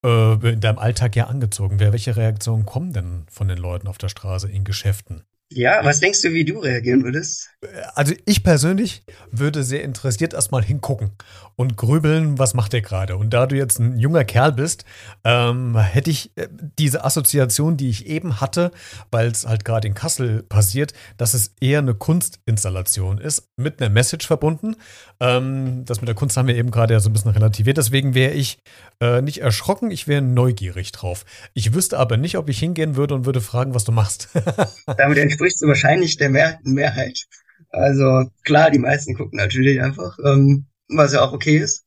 äh, 0.05 0.33
in 0.33 0.62
deinem 0.62 0.77
Alltag 0.77 1.15
ja 1.15 1.27
angezogen. 1.27 1.79
Welche 1.79 2.15
Reaktionen 2.15 2.67
kommen 2.67 2.93
denn 2.93 3.25
von 3.27 3.48
den 3.48 3.57
Leuten 3.57 3.88
auf 3.88 3.98
der 3.98 4.10
Straße 4.10 4.50
in 4.51 4.63
Geschäften? 4.65 5.24
Ja, 5.55 5.83
was 5.83 6.00
denkst 6.00 6.22
du, 6.22 6.31
wie 6.31 6.45
du 6.45 6.60
reagieren 6.60 7.03
würdest? 7.03 7.50
Also 7.95 8.13
ich 8.25 8.43
persönlich 8.43 9.03
würde 9.31 9.63
sehr 9.63 9.83
interessiert 9.83 10.33
erstmal 10.33 10.63
hingucken 10.63 11.12
und 11.55 11.77
grübeln, 11.77 12.39
was 12.39 12.53
macht 12.53 12.74
der 12.74 12.81
gerade. 12.81 13.15
Und 13.17 13.33
da 13.33 13.45
du 13.45 13.55
jetzt 13.55 13.79
ein 13.79 13.98
junger 14.00 14.25
Kerl 14.25 14.51
bist, 14.51 14.86
ähm, 15.24 15.77
hätte 15.77 16.10
ich 16.10 16.36
äh, 16.36 16.48
diese 16.79 17.05
Assoziation, 17.05 17.77
die 17.77 17.89
ich 17.89 18.07
eben 18.07 18.41
hatte, 18.41 18.72
weil 19.12 19.27
es 19.27 19.45
halt 19.45 19.63
gerade 19.63 19.88
in 19.88 19.93
Kassel 19.93 20.43
passiert, 20.43 20.93
dass 21.17 21.33
es 21.33 21.53
eher 21.62 21.79
eine 21.79 21.93
Kunstinstallation 21.93 23.19
ist, 23.19 23.50
mit 23.55 23.81
einer 23.81 23.89
Message 23.89 24.25
verbunden. 24.25 24.75
Ähm, 25.19 25.86
das 25.86 26.01
mit 26.01 26.07
der 26.07 26.15
Kunst 26.15 26.38
haben 26.38 26.48
wir 26.48 26.55
eben 26.55 26.72
gerade 26.72 26.93
ja 26.93 27.00
so 27.00 27.10
ein 27.10 27.13
bisschen 27.13 27.31
relativiert. 27.31 27.77
Deswegen 27.77 28.15
wäre 28.15 28.33
ich 28.33 28.57
äh, 29.00 29.22
nicht 29.22 29.39
erschrocken, 29.39 29.91
ich 29.91 30.07
wäre 30.07 30.22
neugierig 30.22 30.91
drauf. 30.91 31.25
Ich 31.53 31.74
wüsste 31.74 32.00
aber 32.00 32.17
nicht, 32.17 32.38
ob 32.38 32.50
ich 32.50 32.60
hingehen 32.60 32.95
würde 32.95 33.13
und 33.13 33.25
würde 33.25 33.41
fragen, 33.41 33.75
was 33.75 33.83
du 33.83 33.91
machst. 33.91 34.29
Damit 34.98 35.17
entsprichst 35.43 35.62
du 35.62 35.67
wahrscheinlich 35.67 36.17
der 36.17 36.29
Mehr 36.29 36.59
Mehrheit. 36.63 37.27
Also 37.69 38.29
klar, 38.43 38.71
die 38.71 38.79
meisten 38.79 39.15
gucken 39.15 39.38
natürlich 39.38 39.81
einfach. 39.81 40.17
Ähm, 40.23 40.67
was 40.88 41.13
ja 41.13 41.21
auch 41.21 41.33
okay 41.33 41.57
ist. 41.57 41.85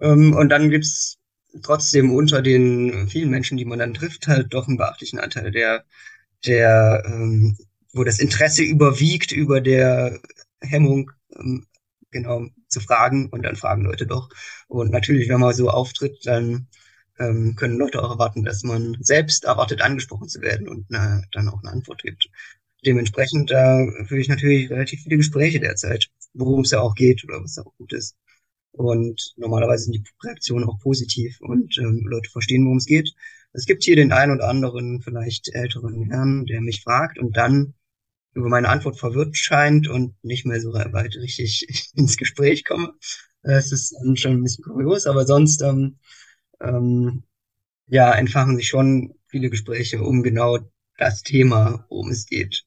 Ähm, 0.00 0.34
und 0.34 0.50
dann 0.50 0.70
gibt's 0.70 1.18
trotzdem 1.62 2.12
unter 2.12 2.42
den 2.42 3.08
vielen 3.08 3.30
Menschen, 3.30 3.56
die 3.56 3.64
man 3.64 3.78
dann 3.78 3.94
trifft, 3.94 4.26
halt 4.26 4.52
doch 4.52 4.68
einen 4.68 4.76
beachtlichen 4.76 5.18
Anteil, 5.18 5.50
der, 5.50 5.84
der, 6.44 7.02
ähm, 7.06 7.56
wo 7.92 8.04
das 8.04 8.18
Interesse 8.18 8.62
überwiegt 8.62 9.32
über 9.32 9.60
der 9.60 10.20
Hemmung, 10.60 11.10
ähm, 11.36 11.66
genau 12.10 12.46
zu 12.68 12.80
fragen 12.80 13.28
und 13.30 13.42
dann 13.44 13.56
fragen 13.56 13.84
Leute 13.84 14.06
doch. 14.06 14.28
Und 14.68 14.90
natürlich, 14.90 15.28
wenn 15.28 15.40
man 15.40 15.54
so 15.54 15.70
auftritt, 15.70 16.18
dann 16.24 16.68
ähm, 17.20 17.54
können 17.54 17.78
Leute 17.78 18.02
auch 18.02 18.10
erwarten, 18.10 18.44
dass 18.44 18.62
man 18.64 18.96
selbst 19.00 19.44
erwartet, 19.44 19.82
angesprochen 19.82 20.28
zu 20.28 20.40
werden 20.40 20.68
und 20.68 20.86
na, 20.88 21.22
dann 21.32 21.48
auch 21.48 21.60
eine 21.62 21.70
Antwort 21.70 22.02
gibt. 22.02 22.28
Dementsprechend 22.84 23.50
äh, 23.50 24.04
führe 24.06 24.20
ich 24.20 24.28
natürlich 24.28 24.70
relativ 24.70 25.02
viele 25.02 25.18
Gespräche 25.18 25.60
derzeit, 25.60 26.08
worum 26.32 26.62
es 26.62 26.70
ja 26.70 26.80
auch 26.80 26.94
geht 26.94 27.24
oder 27.24 27.42
was 27.42 27.58
auch 27.58 27.74
gut 27.76 27.92
ist. 27.92 28.16
Und 28.72 29.34
normalerweise 29.36 29.84
sind 29.84 29.94
die 29.94 30.04
Reaktionen 30.24 30.64
auch 30.64 30.78
positiv 30.78 31.40
und 31.40 31.76
ähm, 31.78 32.06
Leute 32.06 32.30
verstehen, 32.30 32.64
worum 32.64 32.78
es 32.78 32.86
geht. 32.86 33.12
Es 33.52 33.66
gibt 33.66 33.82
hier 33.82 33.96
den 33.96 34.12
einen 34.12 34.32
oder 34.32 34.48
anderen, 34.48 35.02
vielleicht 35.02 35.48
älteren 35.52 36.04
Herrn, 36.04 36.46
der 36.46 36.60
mich 36.60 36.82
fragt 36.82 37.18
und 37.18 37.36
dann 37.36 37.74
über 38.32 38.48
meine 38.48 38.68
Antwort 38.68 38.98
verwirrt 38.98 39.36
scheint 39.36 39.88
und 39.88 40.14
nicht 40.22 40.46
mehr 40.46 40.60
so 40.60 40.72
weit 40.72 41.16
richtig 41.16 41.66
ins 41.96 42.16
Gespräch 42.16 42.64
komme. 42.64 42.94
Es 43.42 43.72
ist 43.72 43.94
schon 44.14 44.32
ein 44.32 44.42
bisschen 44.42 44.64
kurios, 44.64 45.06
aber 45.06 45.26
sonst 45.26 45.62
ähm, 45.62 45.98
ähm, 46.60 47.24
ja, 47.88 48.12
entfachen 48.12 48.56
sich 48.56 48.68
schon 48.68 49.14
viele 49.26 49.50
Gespräche 49.50 50.02
um 50.02 50.22
genau 50.22 50.58
das 50.96 51.22
Thema, 51.22 51.86
worum 51.88 52.10
es 52.10 52.26
geht. 52.26 52.64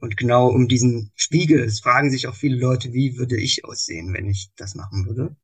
Und 0.00 0.16
genau 0.16 0.48
um 0.48 0.68
diesen 0.68 1.10
Spiegel. 1.16 1.60
Es 1.60 1.80
fragen 1.80 2.10
sich 2.10 2.28
auch 2.28 2.36
viele 2.36 2.56
Leute, 2.56 2.92
wie 2.92 3.18
würde 3.18 3.36
ich 3.36 3.64
aussehen, 3.64 4.14
wenn 4.14 4.28
ich 4.28 4.50
das 4.56 4.76
machen 4.76 5.06
würde? 5.06 5.36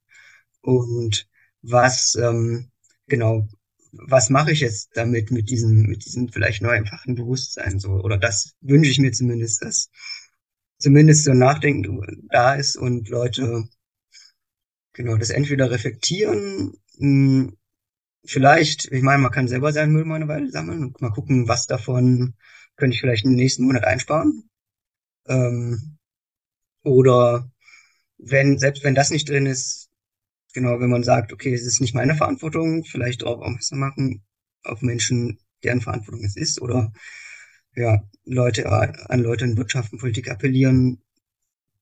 Und 0.61 1.29
was, 1.63 2.15
ähm, 2.15 2.71
genau, 3.09 3.49
was 3.93 4.31
mache 4.31 4.53
ich 4.53 4.61
jetzt 4.61 4.91
damit, 4.95 5.31
mit 5.33 5.51
diesem, 5.51 5.83
mit 5.83 6.05
diesem 6.05 6.29
vielleicht 6.29 6.63
neu 6.63 6.71
einfachen 6.71 7.17
Bewusstsein 7.17 7.81
so? 7.81 7.91
Oder 7.95 8.17
das 8.17 8.55
wünsche 8.61 8.91
ich 8.91 8.99
mir 9.01 9.13
zumindest, 9.13 9.63
dass 9.63 9.91
zumindest 10.79 11.25
so 11.25 11.33
ein 11.33 11.39
Nachdenken 11.39 12.29
da 12.31 12.55
ist 12.55 12.77
und 12.77 13.09
Leute, 13.09 13.65
genau, 14.93 15.17
das 15.17 15.31
entweder 15.31 15.71
reflektieren, 15.71 16.75
mh, 16.99 17.43
hm, 17.49 17.57
vielleicht, 18.25 18.91
ich 18.93 19.03
meine, 19.03 19.23
man 19.23 19.33
kann 19.33 19.49
selber 19.49 19.73
seinen 19.73 19.93
Müll 19.93 20.05
mal 20.05 20.17
eine 20.17 20.29
Weile 20.29 20.51
sammeln 20.51 20.85
und 20.85 21.01
mal 21.01 21.11
gucken, 21.11 21.49
was 21.49 21.67
davon 21.67 22.35
könnte 22.77 22.95
ich 22.95 23.01
vielleicht 23.01 23.25
im 23.25 23.35
nächsten 23.35 23.65
Monat 23.65 23.85
einsparen. 23.85 24.49
Ähm, 25.27 25.99
oder 26.83 27.51
wenn, 28.19 28.59
selbst 28.59 28.85
wenn 28.85 28.95
das 28.95 29.11
nicht 29.11 29.29
drin 29.29 29.47
ist, 29.47 29.91
genau, 30.53 30.81
wenn 30.81 30.91
man 30.91 31.03
sagt, 31.03 31.33
okay, 31.33 31.53
es 31.53 31.65
ist 31.67 31.81
nicht 31.81 31.95
meine 31.95 32.15
Verantwortung, 32.15 32.85
vielleicht 32.85 33.23
darauf 33.23 33.41
aufmerksam 33.41 33.79
machen, 33.79 34.23
auf 34.63 34.83
Menschen, 34.83 35.39
deren 35.63 35.81
Verantwortung 35.81 36.25
es 36.25 36.37
ist, 36.37 36.61
oder 36.61 36.93
ja, 37.75 38.03
Leute 38.25 38.71
an 38.71 39.21
Leute 39.21 39.45
in 39.45 39.57
Wirtschaft 39.57 39.93
und 39.93 39.99
Politik 39.99 40.31
appellieren, 40.31 41.03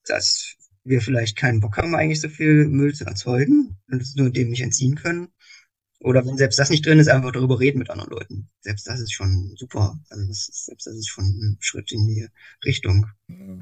dass 0.07 0.57
wir 0.85 1.01
vielleicht 1.01 1.37
keinen 1.37 1.61
Bock 1.61 1.77
haben, 1.77 1.95
eigentlich 1.95 2.21
so 2.21 2.29
viel 2.29 2.67
Müll 2.67 2.95
zu 2.95 3.05
erzeugen 3.05 3.79
und 3.89 4.03
es 4.03 4.17
nur 4.17 4.31
dem 4.31 4.51
nicht 4.51 4.63
entziehen 4.63 4.97
können. 4.97 5.29
Oder 6.02 6.26
wenn 6.26 6.37
selbst 6.37 6.59
das 6.59 6.68
nicht 6.68 6.85
drin 6.85 6.99
ist, 6.99 7.09
einfach 7.09 7.30
darüber 7.30 7.61
reden 7.61 7.78
mit 7.78 7.88
anderen 7.88 8.11
Leuten. 8.11 8.49
Selbst 8.61 8.88
das 8.88 9.00
ist 9.00 9.12
schon 9.12 9.54
super. 9.56 9.99
Also 10.11 10.26
das 10.26 10.49
ist, 10.49 10.66
selbst 10.66 10.87
das 10.87 10.94
ist 10.94 11.09
schon 11.09 11.25
ein 11.25 11.56
Schritt 11.61 11.92
in 11.92 12.06
die 12.09 12.26
Richtung. 12.64 13.06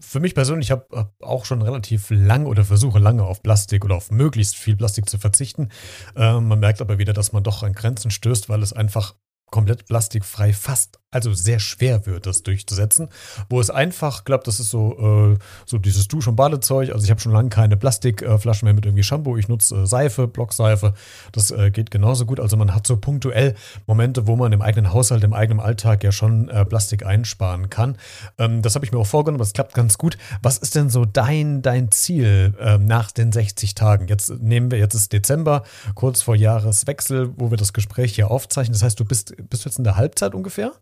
Für 0.00 0.20
mich 0.20 0.34
persönlich, 0.34 0.68
ich 0.68 0.70
habe 0.70 0.86
hab 0.92 1.14
auch 1.20 1.44
schon 1.44 1.60
relativ 1.60 2.08
lang 2.08 2.46
oder 2.46 2.64
versuche 2.64 2.98
lange 2.98 3.24
auf 3.24 3.42
Plastik 3.42 3.84
oder 3.84 3.96
auf 3.96 4.10
möglichst 4.10 4.56
viel 4.56 4.74
Plastik 4.74 5.08
zu 5.08 5.18
verzichten. 5.18 5.68
Äh, 6.16 6.40
man 6.40 6.60
merkt 6.60 6.80
aber 6.80 6.98
wieder, 6.98 7.12
dass 7.12 7.32
man 7.32 7.42
doch 7.42 7.62
an 7.62 7.74
Grenzen 7.74 8.10
stößt, 8.10 8.48
weil 8.48 8.62
es 8.62 8.72
einfach 8.72 9.16
komplett 9.50 9.86
plastikfrei 9.86 10.52
fast, 10.52 10.98
also 11.10 11.32
sehr 11.32 11.58
schwer 11.58 12.06
wird, 12.06 12.26
das 12.26 12.42
durchzusetzen. 12.44 13.08
Wo 13.48 13.60
es 13.60 13.68
einfach 13.68 14.24
klappt, 14.24 14.46
das 14.46 14.60
ist 14.60 14.70
so, 14.70 15.32
äh, 15.34 15.38
so 15.66 15.78
dieses 15.78 16.06
Dusch- 16.06 16.28
und 16.28 16.36
Badezeug. 16.36 16.90
Also 16.92 17.04
ich 17.04 17.10
habe 17.10 17.20
schon 17.20 17.32
lange 17.32 17.48
keine 17.48 17.76
Plastikflaschen 17.76 18.66
mehr 18.66 18.74
mit 18.74 18.86
irgendwie 18.86 19.02
Shampoo. 19.02 19.36
Ich 19.36 19.48
nutze 19.48 19.82
äh, 19.82 19.86
Seife, 19.86 20.28
Blockseife. 20.28 20.94
Das 21.32 21.50
äh, 21.50 21.70
geht 21.72 21.90
genauso 21.90 22.26
gut. 22.26 22.38
Also 22.38 22.56
man 22.56 22.74
hat 22.74 22.86
so 22.86 22.96
punktuell 22.96 23.56
Momente, 23.86 24.28
wo 24.28 24.36
man 24.36 24.52
im 24.52 24.62
eigenen 24.62 24.92
Haushalt, 24.92 25.24
im 25.24 25.32
eigenen 25.32 25.58
Alltag 25.58 26.04
ja 26.04 26.12
schon 26.12 26.48
äh, 26.48 26.64
Plastik 26.64 27.04
einsparen 27.04 27.70
kann. 27.70 27.96
Ähm, 28.38 28.62
das 28.62 28.76
habe 28.76 28.84
ich 28.84 28.92
mir 28.92 28.98
auch 28.98 29.06
vorgenommen, 29.06 29.40
das 29.40 29.52
klappt 29.52 29.74
ganz 29.74 29.98
gut. 29.98 30.16
Was 30.42 30.58
ist 30.58 30.76
denn 30.76 30.90
so 30.90 31.04
dein, 31.04 31.62
dein 31.62 31.90
Ziel 31.90 32.54
ähm, 32.60 32.84
nach 32.84 33.10
den 33.10 33.32
60 33.32 33.74
Tagen? 33.74 34.06
Jetzt 34.06 34.30
nehmen 34.40 34.70
wir, 34.70 34.78
jetzt 34.78 34.94
ist 34.94 35.12
Dezember, 35.12 35.64
kurz 35.96 36.22
vor 36.22 36.36
Jahreswechsel, 36.36 37.32
wo 37.36 37.50
wir 37.50 37.56
das 37.56 37.72
Gespräch 37.72 38.14
hier 38.14 38.30
aufzeichnen. 38.30 38.74
Das 38.74 38.84
heißt, 38.84 39.00
du 39.00 39.04
bist 39.04 39.34
bist 39.42 39.64
du 39.64 39.68
jetzt 39.68 39.78
in 39.78 39.84
der 39.84 39.96
Halbzeit 39.96 40.34
ungefähr? 40.34 40.80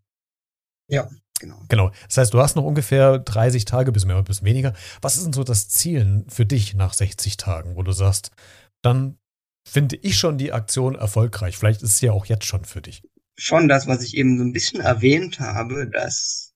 Ja, 0.88 1.08
genau. 1.40 1.62
Genau. 1.68 1.90
Das 2.06 2.16
heißt, 2.16 2.34
du 2.34 2.40
hast 2.40 2.56
noch 2.56 2.64
ungefähr 2.64 3.18
30 3.18 3.64
Tage, 3.64 3.92
bis 3.92 4.04
mehr, 4.04 4.22
bis 4.22 4.42
weniger. 4.42 4.74
Was 5.02 5.16
ist 5.16 5.24
denn 5.24 5.32
so 5.32 5.44
das 5.44 5.68
Ziel 5.68 6.24
für 6.28 6.46
dich 6.46 6.74
nach 6.74 6.94
60 6.94 7.36
Tagen, 7.36 7.76
wo 7.76 7.82
du 7.82 7.92
sagst, 7.92 8.30
dann 8.82 9.18
finde 9.68 9.96
ich 9.96 10.18
schon 10.18 10.38
die 10.38 10.52
Aktion 10.52 10.94
erfolgreich. 10.94 11.56
Vielleicht 11.56 11.82
ist 11.82 11.92
es 11.92 12.00
ja 12.00 12.12
auch 12.12 12.26
jetzt 12.26 12.46
schon 12.46 12.64
für 12.64 12.80
dich. 12.80 13.02
Schon 13.36 13.68
das, 13.68 13.86
was 13.86 14.02
ich 14.02 14.16
eben 14.16 14.38
so 14.38 14.44
ein 14.44 14.52
bisschen 14.52 14.80
erwähnt 14.80 15.38
habe, 15.40 15.88
dass, 15.88 16.54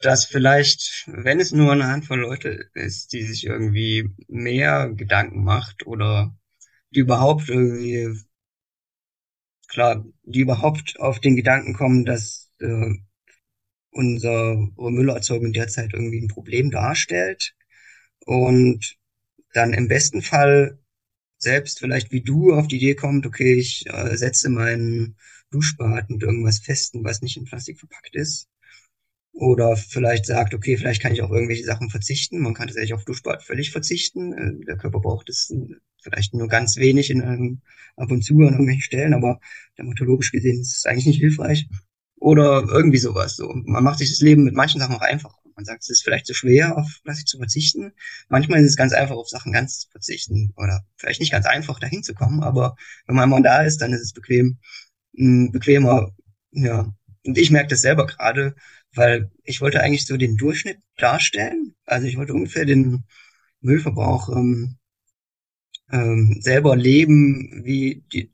dass 0.00 0.24
vielleicht, 0.24 1.04
wenn 1.06 1.38
es 1.38 1.52
nur 1.52 1.72
eine 1.72 1.86
Handvoll 1.86 2.20
Leute 2.20 2.68
ist, 2.74 3.12
die 3.12 3.22
sich 3.22 3.44
irgendwie 3.46 4.10
mehr 4.26 4.90
Gedanken 4.90 5.44
macht 5.44 5.86
oder 5.86 6.34
die 6.90 7.00
überhaupt 7.00 7.48
irgendwie 7.48 8.18
klar, 9.74 10.04
die 10.22 10.40
überhaupt 10.40 10.98
auf 11.00 11.20
den 11.20 11.36
Gedanken 11.36 11.74
kommen, 11.74 12.04
dass 12.04 12.50
äh, 12.60 12.94
unsere 13.90 14.56
Müllerzeugung 14.76 15.52
derzeit 15.52 15.92
irgendwie 15.92 16.20
ein 16.20 16.28
Problem 16.28 16.70
darstellt 16.70 17.54
und 18.24 18.96
dann 19.52 19.72
im 19.72 19.88
besten 19.88 20.22
Fall 20.22 20.78
selbst 21.38 21.78
vielleicht 21.78 22.10
wie 22.10 22.22
du 22.22 22.54
auf 22.54 22.68
die 22.68 22.76
Idee 22.76 22.94
kommt, 22.94 23.26
okay, 23.26 23.54
ich 23.54 23.84
äh, 23.86 24.16
setze 24.16 24.48
meinen 24.48 25.16
Duschbad 25.50 26.10
mit 26.10 26.22
irgendwas 26.22 26.60
Festen, 26.60 27.04
was 27.04 27.22
nicht 27.22 27.36
in 27.36 27.44
Plastik 27.44 27.78
verpackt 27.78 28.16
ist. 28.16 28.48
Oder 29.32 29.76
vielleicht 29.76 30.26
sagt, 30.26 30.54
okay, 30.54 30.76
vielleicht 30.76 31.02
kann 31.02 31.12
ich 31.12 31.22
auf 31.22 31.30
irgendwelche 31.30 31.64
Sachen 31.64 31.90
verzichten. 31.90 32.40
Man 32.40 32.54
kann 32.54 32.68
tatsächlich 32.68 32.94
auf 32.94 33.04
Duschbad 33.04 33.42
völlig 33.42 33.72
verzichten. 33.72 34.32
Äh, 34.32 34.64
der 34.64 34.76
Körper 34.76 35.00
braucht 35.00 35.28
es 35.28 35.52
vielleicht 36.04 36.34
nur 36.34 36.48
ganz 36.48 36.76
wenig 36.76 37.10
in 37.10 37.22
einem, 37.22 37.62
ab 37.96 38.10
und 38.12 38.22
zu 38.22 38.34
an 38.34 38.52
irgendwelchen 38.52 38.82
Stellen, 38.82 39.14
aber 39.14 39.40
dermatologisch 39.78 40.30
gesehen 40.30 40.60
ist 40.60 40.76
es 40.76 40.86
eigentlich 40.86 41.06
nicht 41.06 41.20
hilfreich. 41.20 41.66
Oder 42.16 42.64
irgendwie 42.70 42.98
sowas. 42.98 43.36
So. 43.36 43.52
Man 43.66 43.82
macht 43.82 43.98
sich 43.98 44.10
das 44.10 44.20
Leben 44.20 44.44
mit 44.44 44.54
manchen 44.54 44.80
Sachen 44.80 44.94
auch 44.94 45.00
einfacher. 45.00 45.36
Man 45.56 45.64
sagt, 45.64 45.82
es 45.82 45.90
ist 45.90 46.02
vielleicht 46.02 46.26
zu 46.26 46.34
schwer, 46.34 46.76
auf 46.76 47.00
Plastik 47.04 47.28
zu 47.28 47.38
verzichten. 47.38 47.92
Manchmal 48.28 48.60
ist 48.60 48.70
es 48.70 48.76
ganz 48.76 48.92
einfach, 48.92 49.16
auf 49.16 49.28
Sachen 49.28 49.52
ganz 49.52 49.80
zu 49.80 49.90
verzichten. 49.90 50.52
Oder 50.56 50.84
vielleicht 50.96 51.20
nicht 51.20 51.32
ganz 51.32 51.46
einfach, 51.46 51.78
dahin 51.78 52.02
zu 52.02 52.14
kommen, 52.14 52.42
aber 52.42 52.76
wenn 53.06 53.16
man 53.16 53.24
einmal 53.24 53.42
da 53.42 53.62
ist, 53.62 53.80
dann 53.80 53.92
ist 53.92 54.00
es 54.00 54.12
bequem, 54.12 54.58
mh, 55.12 55.50
bequemer. 55.52 56.12
Ja. 56.52 56.92
Und 57.24 57.38
ich 57.38 57.50
merke 57.50 57.68
das 57.68 57.82
selber 57.82 58.06
gerade, 58.06 58.54
weil 58.94 59.30
ich 59.44 59.60
wollte 59.60 59.80
eigentlich 59.80 60.06
so 60.06 60.16
den 60.16 60.36
Durchschnitt 60.36 60.78
darstellen. 60.96 61.74
Also 61.84 62.06
ich 62.06 62.16
wollte 62.16 62.34
ungefähr 62.34 62.64
den 62.64 63.04
Müllverbrauch 63.60 64.28
ähm, 64.30 64.76
ähm, 65.94 66.38
selber 66.40 66.76
leben 66.76 67.62
wie 67.64 68.02
die, 68.12 68.30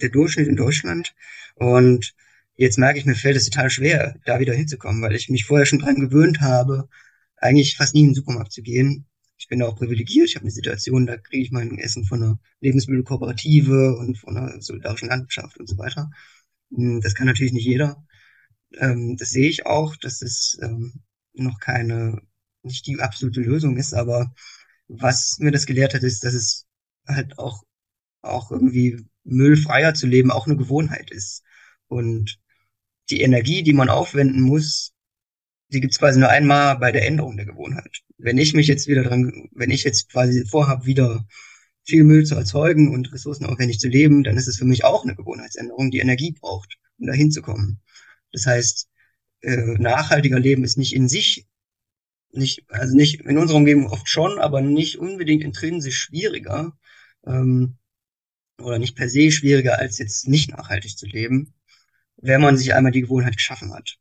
der 0.00 0.10
Durchschnitt 0.10 0.48
in 0.48 0.56
Deutschland. 0.56 1.14
Und 1.54 2.14
jetzt 2.56 2.78
merke 2.78 2.98
ich, 2.98 3.06
mir 3.06 3.14
fällt 3.14 3.36
es 3.36 3.48
total 3.48 3.70
schwer, 3.70 4.16
da 4.26 4.40
wieder 4.40 4.54
hinzukommen, 4.54 5.02
weil 5.02 5.14
ich 5.14 5.28
mich 5.28 5.44
vorher 5.44 5.66
schon 5.66 5.78
dran 5.78 6.00
gewöhnt 6.00 6.40
habe, 6.40 6.88
eigentlich 7.36 7.76
fast 7.76 7.94
nie 7.94 8.00
in 8.00 8.08
den 8.08 8.14
Supermarkt 8.14 8.52
zu 8.52 8.62
gehen. 8.62 9.06
Ich 9.38 9.48
bin 9.48 9.60
da 9.60 9.66
auch 9.66 9.76
privilegiert. 9.76 10.28
Ich 10.28 10.34
habe 10.34 10.44
eine 10.44 10.50
Situation, 10.50 11.06
da 11.06 11.16
kriege 11.16 11.42
ich 11.42 11.52
mein 11.52 11.78
Essen 11.78 12.04
von 12.04 12.22
einer 12.22 12.38
Lebensmittelkooperative 12.60 13.96
und 13.96 14.18
von 14.18 14.36
einer 14.36 14.60
solidarischen 14.60 15.08
Landwirtschaft 15.08 15.58
und 15.58 15.68
so 15.68 15.78
weiter. 15.78 16.10
Hm, 16.74 17.00
das 17.02 17.14
kann 17.14 17.26
natürlich 17.26 17.52
nicht 17.52 17.66
jeder. 17.66 18.04
Ähm, 18.78 19.16
das 19.16 19.30
sehe 19.30 19.48
ich 19.48 19.66
auch, 19.66 19.94
dass 19.96 20.22
es 20.22 20.58
ähm, 20.62 21.02
noch 21.34 21.60
keine, 21.60 22.22
nicht 22.62 22.86
die 22.86 22.98
absolute 22.98 23.40
Lösung 23.40 23.76
ist, 23.76 23.94
aber 23.94 24.34
was 24.88 25.38
mir 25.38 25.52
das 25.52 25.66
gelehrt 25.66 25.94
hat, 25.94 26.02
ist, 26.02 26.24
dass 26.24 26.34
es 26.34 26.66
halt 27.06 27.38
auch, 27.38 27.64
auch 28.22 28.50
irgendwie 28.50 29.06
müllfreier 29.24 29.94
zu 29.94 30.06
leben 30.06 30.30
auch 30.30 30.46
eine 30.46 30.56
Gewohnheit 30.56 31.10
ist. 31.10 31.42
Und 31.88 32.38
die 33.10 33.20
Energie, 33.20 33.62
die 33.62 33.72
man 33.72 33.88
aufwenden 33.88 34.40
muss, 34.40 34.92
die 35.68 35.80
gibt's 35.80 35.98
quasi 35.98 36.18
nur 36.20 36.28
einmal 36.28 36.78
bei 36.78 36.92
der 36.92 37.06
Änderung 37.06 37.36
der 37.36 37.46
Gewohnheit. 37.46 38.02
Wenn 38.18 38.38
ich 38.38 38.54
mich 38.54 38.66
jetzt 38.66 38.86
wieder 38.86 39.02
dran, 39.02 39.48
wenn 39.52 39.70
ich 39.70 39.84
jetzt 39.84 40.10
quasi 40.10 40.44
vorhabe, 40.46 40.86
wieder 40.86 41.26
viel 41.84 42.04
Müll 42.04 42.24
zu 42.24 42.34
erzeugen 42.34 42.92
und 42.92 43.12
ressourcenaufwendig 43.12 43.78
zu 43.78 43.88
leben, 43.88 44.24
dann 44.24 44.36
ist 44.36 44.48
es 44.48 44.58
für 44.58 44.64
mich 44.64 44.84
auch 44.84 45.04
eine 45.04 45.14
Gewohnheitsänderung, 45.14 45.90
die 45.90 45.98
Energie 45.98 46.32
braucht, 46.32 46.78
um 46.98 47.06
dahin 47.06 47.30
zu 47.30 47.42
kommen. 47.42 47.80
Das 48.32 48.46
heißt, 48.46 48.88
äh, 49.42 49.78
nachhaltiger 49.78 50.38
Leben 50.38 50.64
ist 50.64 50.78
nicht 50.78 50.94
in 50.94 51.08
sich, 51.08 51.46
nicht, 52.32 52.64
also 52.68 52.96
nicht 52.96 53.20
in 53.20 53.38
unserer 53.38 53.58
Umgebung 53.58 53.86
oft 53.86 54.08
schon, 54.08 54.38
aber 54.38 54.60
nicht 54.60 54.98
unbedingt 54.98 55.42
intrinsisch 55.42 55.98
schwieriger, 55.98 56.76
ähm, 57.26 57.78
oder 58.60 58.78
nicht 58.78 58.96
per 58.96 59.08
se 59.08 59.30
schwieriger, 59.30 59.78
als 59.78 59.98
jetzt 59.98 60.28
nicht 60.28 60.50
nachhaltig 60.50 60.96
zu 60.96 61.06
leben, 61.06 61.54
wenn 62.16 62.40
man 62.40 62.56
sich 62.56 62.74
einmal 62.74 62.92
die 62.92 63.02
Gewohnheit 63.02 63.36
geschaffen 63.36 63.72
hat. 63.74 63.98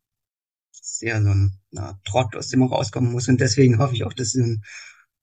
Das 0.72 0.91
ist 0.94 1.03
eher 1.03 1.22
so 1.22 1.29
ein 1.29 1.60
na, 1.72 2.00
Trott, 2.05 2.36
aus 2.36 2.50
dem 2.50 2.62
man 2.62 2.70
rauskommen 2.70 3.12
muss. 3.12 3.27
Und 3.27 3.41
deswegen 3.41 3.79
hoffe 3.79 3.96
ich 3.96 4.03
auch, 4.03 4.13
dass 4.13 4.36
ein 4.36 4.63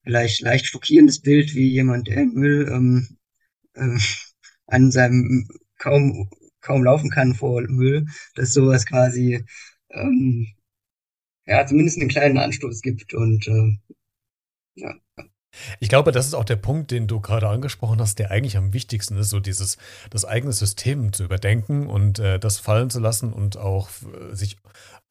vielleicht 0.03 0.41
leicht 0.41 0.67
schockierendes 0.67 1.21
Bild, 1.21 1.55
wie 1.55 1.71
jemand, 1.71 2.09
der 2.09 2.25
Müll 2.27 2.69
ähm, 2.71 3.19
äh, 3.75 3.99
an 4.67 4.91
seinem 4.91 5.49
kaum 5.79 6.31
kaum 6.61 6.85
laufen 6.85 7.11
kann 7.11 7.35
vor 7.35 7.61
Müll, 7.63 8.07
dass 8.35 8.53
sowas 8.53 8.87
quasi 8.87 9.45
ähm, 9.91 10.47
ja 11.47 11.67
zumindest 11.67 11.99
einen 11.99 12.09
kleinen 12.09 12.39
Anstoß 12.39 12.81
gibt 12.83 13.15
und 13.15 13.47
äh, 13.49 13.79
ja. 14.77 14.95
Ich 15.81 15.89
glaube, 15.89 16.13
das 16.13 16.27
ist 16.27 16.35
auch 16.35 16.45
der 16.45 16.57
Punkt, 16.57 16.91
den 16.91 17.07
du 17.07 17.21
gerade 17.21 17.49
angesprochen 17.49 18.01
hast, 18.01 18.19
der 18.19 18.31
eigentlich 18.31 18.57
am 18.57 18.73
wichtigsten 18.73 19.17
ist, 19.17 19.31
so 19.31 19.41
dieses 19.41 19.77
das 20.11 20.25
eigene 20.25 20.53
System 20.53 21.13
zu 21.13 21.25
überdenken 21.25 21.87
und 21.87 22.19
äh, 22.19 22.39
das 22.39 22.59
fallen 22.59 22.91
zu 22.91 23.01
lassen 23.01 23.33
und 23.33 23.57
auch 23.57 23.89
äh, 24.31 24.35
sich 24.35 24.57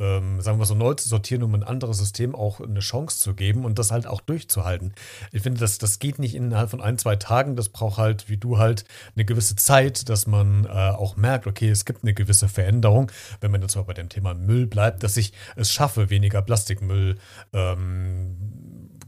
ähm, 0.01 0.41
sagen 0.41 0.57
wir 0.57 0.65
so, 0.65 0.73
neu 0.73 0.95
zu 0.95 1.07
sortieren, 1.07 1.43
um 1.43 1.53
ein 1.53 1.63
anderes 1.63 1.99
System 1.99 2.33
auch 2.33 2.59
eine 2.59 2.79
Chance 2.79 3.19
zu 3.19 3.35
geben 3.35 3.65
und 3.65 3.77
das 3.77 3.91
halt 3.91 4.07
auch 4.07 4.19
durchzuhalten. 4.19 4.93
Ich 5.31 5.43
finde, 5.43 5.59
das, 5.59 5.77
das 5.77 5.99
geht 5.99 6.17
nicht 6.17 6.33
innerhalb 6.33 6.71
von 6.71 6.81
ein, 6.81 6.97
zwei 6.97 7.15
Tagen. 7.15 7.55
Das 7.55 7.69
braucht 7.69 7.97
halt, 7.97 8.27
wie 8.27 8.37
du 8.37 8.57
halt, 8.57 8.83
eine 9.15 9.25
gewisse 9.25 9.55
Zeit, 9.55 10.09
dass 10.09 10.25
man 10.25 10.65
äh, 10.65 10.69
auch 10.69 11.17
merkt, 11.17 11.45
okay, 11.45 11.69
es 11.69 11.85
gibt 11.85 12.03
eine 12.03 12.13
gewisse 12.13 12.47
Veränderung. 12.47 13.11
Wenn 13.41 13.51
man 13.51 13.61
jetzt 13.61 13.75
mal 13.75 13.83
bei 13.83 13.93
dem 13.93 14.09
Thema 14.09 14.33
Müll 14.33 14.65
bleibt, 14.65 15.03
dass 15.03 15.17
ich 15.17 15.33
es 15.55 15.71
schaffe, 15.71 16.09
weniger 16.09 16.41
Plastikmüll 16.41 17.17
ähm, 17.53 18.37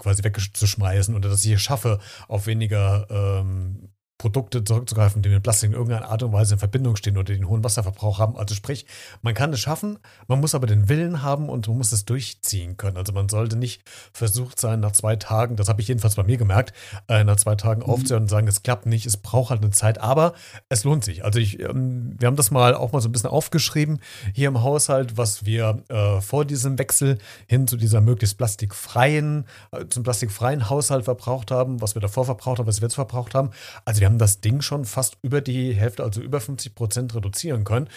quasi 0.04 0.24
wegzuschmeißen 0.24 1.16
oder 1.16 1.30
dass 1.30 1.44
ich 1.46 1.52
es 1.52 1.62
schaffe, 1.62 2.00
auf 2.28 2.46
weniger 2.46 3.08
ähm, 3.10 3.83
Produkte 4.24 4.64
zurückzugreifen, 4.64 5.22
die 5.22 5.28
mit 5.28 5.44
Plastik 5.44 5.72
in 5.72 5.76
irgendeiner 5.76 6.08
Art 6.08 6.24
und 6.24 6.32
Weise 6.32 6.54
in 6.54 6.60
Verbindung 6.60 6.96
stehen 6.96 7.18
oder 7.18 7.34
den 7.34 7.50
hohen 7.50 7.62
Wasserverbrauch 7.62 8.20
haben. 8.20 8.38
Also 8.38 8.56
sprich, 8.56 8.86
man 9.22 9.34
kann 9.34 9.52
es 9.52 9.60
schaffen, 9.60 10.00
man 10.30 10.40
muss 10.40 10.56
aber 10.56 10.66
den 10.66 10.88
Willen 10.88 11.24
haben 11.24 11.50
und 11.50 11.68
man 11.68 11.78
muss 11.78 11.92
es 11.92 12.06
durchziehen 12.06 12.78
können. 12.78 12.96
Also 12.96 13.12
man 13.12 13.28
sollte 13.28 13.58
nicht 13.58 13.82
versucht 14.14 14.62
sein, 14.62 14.80
nach 14.80 14.94
zwei 14.94 15.18
Tagen, 15.18 15.58
das 15.58 15.68
habe 15.68 15.82
ich 15.82 15.90
jedenfalls 15.90 16.16
bei 16.16 16.24
mir 16.24 16.38
gemerkt, 16.38 16.72
äh, 17.10 17.26
nach 17.26 17.36
zwei 17.36 17.56
Tagen 17.56 17.82
mhm. 17.82 17.90
aufzuhören 17.90 18.24
und 18.24 18.30
sagen, 18.30 18.48
es 18.48 18.64
klappt 18.64 18.86
nicht, 18.86 19.06
es 19.06 19.18
braucht 19.18 19.50
halt 19.50 19.62
eine 19.62 19.72
Zeit, 19.72 20.00
aber 20.00 20.36
es 20.70 20.86
lohnt 20.86 21.04
sich. 21.04 21.26
Also 21.26 21.40
ich, 21.40 21.60
ähm, 21.60 22.16
wir 22.18 22.28
haben 22.28 22.38
das 22.38 22.50
mal 22.50 22.76
auch 22.76 22.94
mal 22.94 23.02
so 23.02 23.10
ein 23.10 23.12
bisschen 23.12 23.30
aufgeschrieben 23.30 24.00
hier 24.34 24.48
im 24.48 24.64
Haushalt, 24.64 25.18
was 25.18 25.46
wir 25.46 25.84
äh, 25.90 26.22
vor 26.22 26.46
diesem 26.46 26.80
Wechsel 26.80 27.18
hin 27.46 27.68
zu 27.68 27.76
dieser 27.76 28.00
möglichst 28.00 28.38
plastikfreien, 28.38 29.44
äh, 29.74 29.86
zum 29.90 30.04
plastikfreien 30.04 30.70
Haushalt 30.70 31.04
verbraucht 31.04 31.52
haben, 31.52 31.82
was 31.82 31.94
wir 31.94 32.02
davor 32.02 32.24
verbraucht 32.24 32.60
haben, 32.60 32.68
was 32.68 32.80
wir 32.80 32.86
jetzt 32.86 32.96
verbraucht 32.96 33.36
haben. 33.36 33.50
Also 33.84 34.00
wir 34.00 34.08
haben 34.08 34.13
haben 34.14 34.20
das 34.20 34.42
Ding 34.42 34.62
schon 34.62 34.86
fast 34.86 35.18
über 35.24 35.42
die 35.42 35.74
Hälfte, 35.74 36.04
also 36.04 36.22
über 36.22 36.40
50 36.40 36.76
Prozent 36.76 37.16
reduzieren 37.16 37.64
können 37.64 37.90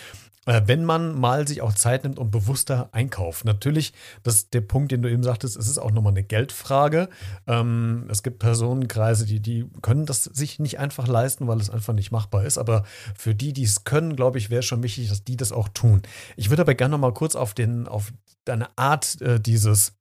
äh, 0.47 0.63
wenn 0.67 0.85
man 0.85 1.19
mal 1.19 1.49
sich 1.49 1.61
auch 1.61 1.75
Zeit 1.75 2.05
nimmt 2.05 2.21
und 2.21 2.31
bewusster 2.31 2.89
einkauft. 2.93 3.45
Natürlich, 3.45 3.93
das 4.23 4.37
ist 4.37 4.55
der 4.55 4.61
Punkt, 4.61 4.93
den 4.93 5.03
du 5.03 5.11
eben 5.11 5.25
sagtest, 5.25 5.57
es 5.57 5.67
ist 5.67 5.79
auch 5.79 5.91
nochmal 5.91 6.13
eine 6.13 6.23
Geldfrage. 6.23 7.09
Ähm, 7.49 8.07
es 8.09 8.23
gibt 8.23 8.39
Personenkreise, 8.39 9.27
die, 9.27 9.41
die 9.41 9.69
können 9.83 10.07
das 10.07 10.23
sich 10.23 10.61
nicht 10.61 10.79
einfach 10.79 11.09
leisten, 11.09 11.49
weil 11.49 11.59
es 11.59 11.69
einfach 11.69 11.95
nicht 11.95 12.13
machbar 12.13 12.45
ist. 12.45 12.59
Aber 12.59 12.85
für 13.19 13.35
die, 13.35 13.53
die 13.53 13.65
es 13.65 13.83
können, 13.83 14.15
glaube 14.15 14.39
ich, 14.39 14.49
wäre 14.49 14.63
schon 14.63 14.85
wichtig, 14.85 15.09
dass 15.09 15.25
die 15.25 15.37
das 15.37 15.51
auch 15.51 15.69
tun. 15.69 16.03
Ich 16.37 16.49
würde 16.49 16.63
aber 16.63 16.77
gerne 16.77 16.93
nochmal 16.93 17.13
kurz 17.13 17.35
auf, 17.35 17.53
den, 17.53 17.89
auf 17.89 18.13
deine 18.45 18.69
Art 18.79 19.21
äh, 19.23 19.41
dieses 19.41 19.97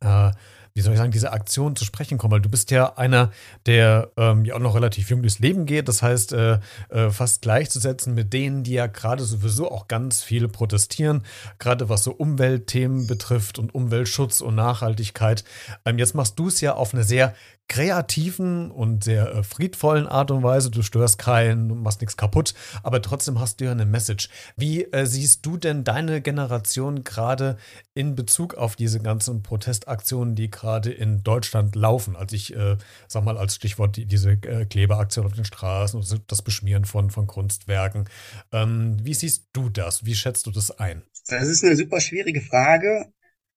äh, 0.00 0.30
wie 0.76 0.80
soll 0.80 0.92
ich 0.94 0.98
sagen, 0.98 1.12
diese 1.12 1.32
Aktion 1.32 1.76
zu 1.76 1.84
sprechen 1.84 2.18
kommen, 2.18 2.32
weil 2.32 2.40
du 2.40 2.48
bist 2.48 2.72
ja 2.72 2.96
einer, 2.96 3.30
der 3.64 4.10
ähm, 4.16 4.44
ja 4.44 4.56
auch 4.56 4.60
noch 4.60 4.74
relativ 4.74 5.08
jung 5.08 5.22
durchs 5.22 5.38
Leben 5.38 5.66
geht, 5.66 5.86
das 5.86 6.02
heißt, 6.02 6.32
äh, 6.32 6.58
äh, 6.88 7.10
fast 7.10 7.42
gleichzusetzen 7.42 8.12
mit 8.12 8.32
denen, 8.32 8.64
die 8.64 8.72
ja 8.72 8.88
gerade 8.88 9.22
sowieso 9.22 9.70
auch 9.70 9.86
ganz 9.86 10.24
viele 10.24 10.48
protestieren, 10.48 11.22
gerade 11.60 11.88
was 11.88 12.02
so 12.02 12.10
Umweltthemen 12.10 13.06
betrifft 13.06 13.60
und 13.60 13.72
Umweltschutz 13.72 14.40
und 14.40 14.56
Nachhaltigkeit. 14.56 15.44
Ähm, 15.84 15.98
jetzt 15.98 16.16
machst 16.16 16.40
du 16.40 16.48
es 16.48 16.60
ja 16.60 16.74
auf 16.74 16.92
eine 16.92 17.04
sehr 17.04 17.34
kreativen 17.68 18.70
und 18.70 19.04
sehr 19.04 19.34
äh, 19.34 19.42
friedvollen 19.42 20.06
Art 20.06 20.30
und 20.30 20.42
Weise. 20.42 20.70
Du 20.70 20.82
störst 20.82 21.18
keinen, 21.18 21.68
du 21.68 21.74
machst 21.74 22.00
nichts 22.00 22.16
kaputt, 22.16 22.54
aber 22.82 23.00
trotzdem 23.00 23.40
hast 23.40 23.60
du 23.60 23.64
ja 23.64 23.72
eine 23.72 23.86
Message. 23.86 24.28
Wie 24.56 24.84
äh, 24.84 25.06
siehst 25.06 25.44
du 25.46 25.56
denn 25.56 25.82
deine 25.82 26.20
Generation 26.20 27.04
gerade 27.04 27.56
in 27.94 28.14
Bezug 28.14 28.54
auf 28.54 28.76
diese 28.76 29.00
ganzen 29.00 29.42
Protestaktionen, 29.42 30.34
die 30.34 30.50
gerade 30.50 30.92
in 30.92 31.22
Deutschland 31.22 31.74
laufen? 31.74 32.16
Also 32.16 32.36
ich 32.36 32.54
äh, 32.54 32.76
sag 33.08 33.24
mal 33.24 33.38
als 33.38 33.54
Stichwort 33.54 33.96
die, 33.96 34.06
diese 34.06 34.32
äh, 34.32 34.66
Klebeaktion 34.66 35.26
auf 35.26 35.32
den 35.32 35.44
Straßen 35.44 35.98
und 35.98 36.22
das 36.30 36.42
Beschmieren 36.42 36.84
von, 36.84 37.10
von 37.10 37.26
Kunstwerken. 37.26 38.08
Ähm, 38.52 38.98
wie 39.02 39.14
siehst 39.14 39.48
du 39.52 39.70
das? 39.70 40.04
Wie 40.04 40.14
schätzt 40.14 40.46
du 40.46 40.50
das 40.50 40.70
ein? 40.78 41.02
Das 41.28 41.48
ist 41.48 41.64
eine 41.64 41.76
super 41.76 42.00
schwierige 42.00 42.42
Frage. 42.42 43.12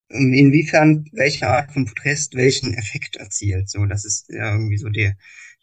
Ähm, 0.10 0.34
inwiefern 0.34 1.06
welche 1.12 1.48
Art 1.48 1.74
von 1.74 1.86
Protest 1.86 2.36
welchen 2.36 2.74
Effekt 2.74 3.18
erzielt. 3.18 3.70
So, 3.70 3.86
das 3.86 4.06
ist 4.06 4.30
ja 4.30 4.54
irgendwie 4.54 4.78
so 4.78 4.90
die, 4.90 5.12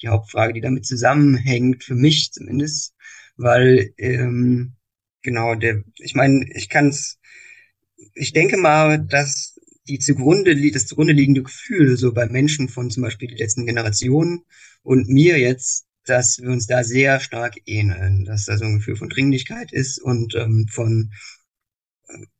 die 0.02 0.08
Hauptfrage, 0.08 0.52
die 0.52 0.60
damit 0.60 0.86
zusammenhängt, 0.86 1.84
für 1.84 1.94
mich 1.94 2.32
zumindest, 2.32 2.94
weil 3.36 3.94
ähm, 3.96 4.74
genau 5.22 5.54
der, 5.54 5.82
ich 5.98 6.14
meine, 6.14 6.44
ich 6.54 6.68
kann 6.68 6.88
es, 6.88 7.18
ich 8.14 8.32
denke 8.32 8.56
mal, 8.56 8.98
dass 8.98 9.58
die 9.88 9.98
zugrunde 9.98 10.56
das 10.70 10.86
zugrunde 10.86 11.12
liegende 11.12 11.42
Gefühl 11.42 11.96
so 11.96 12.12
bei 12.12 12.26
Menschen 12.26 12.68
von 12.68 12.90
zum 12.90 13.02
Beispiel 13.02 13.28
die 13.28 13.36
letzten 13.36 13.66
Generationen 13.66 14.44
und 14.82 15.08
mir 15.08 15.38
jetzt, 15.38 15.86
dass 16.06 16.40
wir 16.40 16.50
uns 16.50 16.66
da 16.66 16.84
sehr 16.84 17.20
stark 17.20 17.56
ähneln, 17.66 18.24
dass 18.24 18.44
da 18.44 18.58
so 18.58 18.64
ein 18.64 18.76
Gefühl 18.76 18.96
von 18.96 19.08
Dringlichkeit 19.08 19.72
ist 19.72 19.98
und 19.98 20.34
ähm, 20.34 20.66
von 20.70 21.12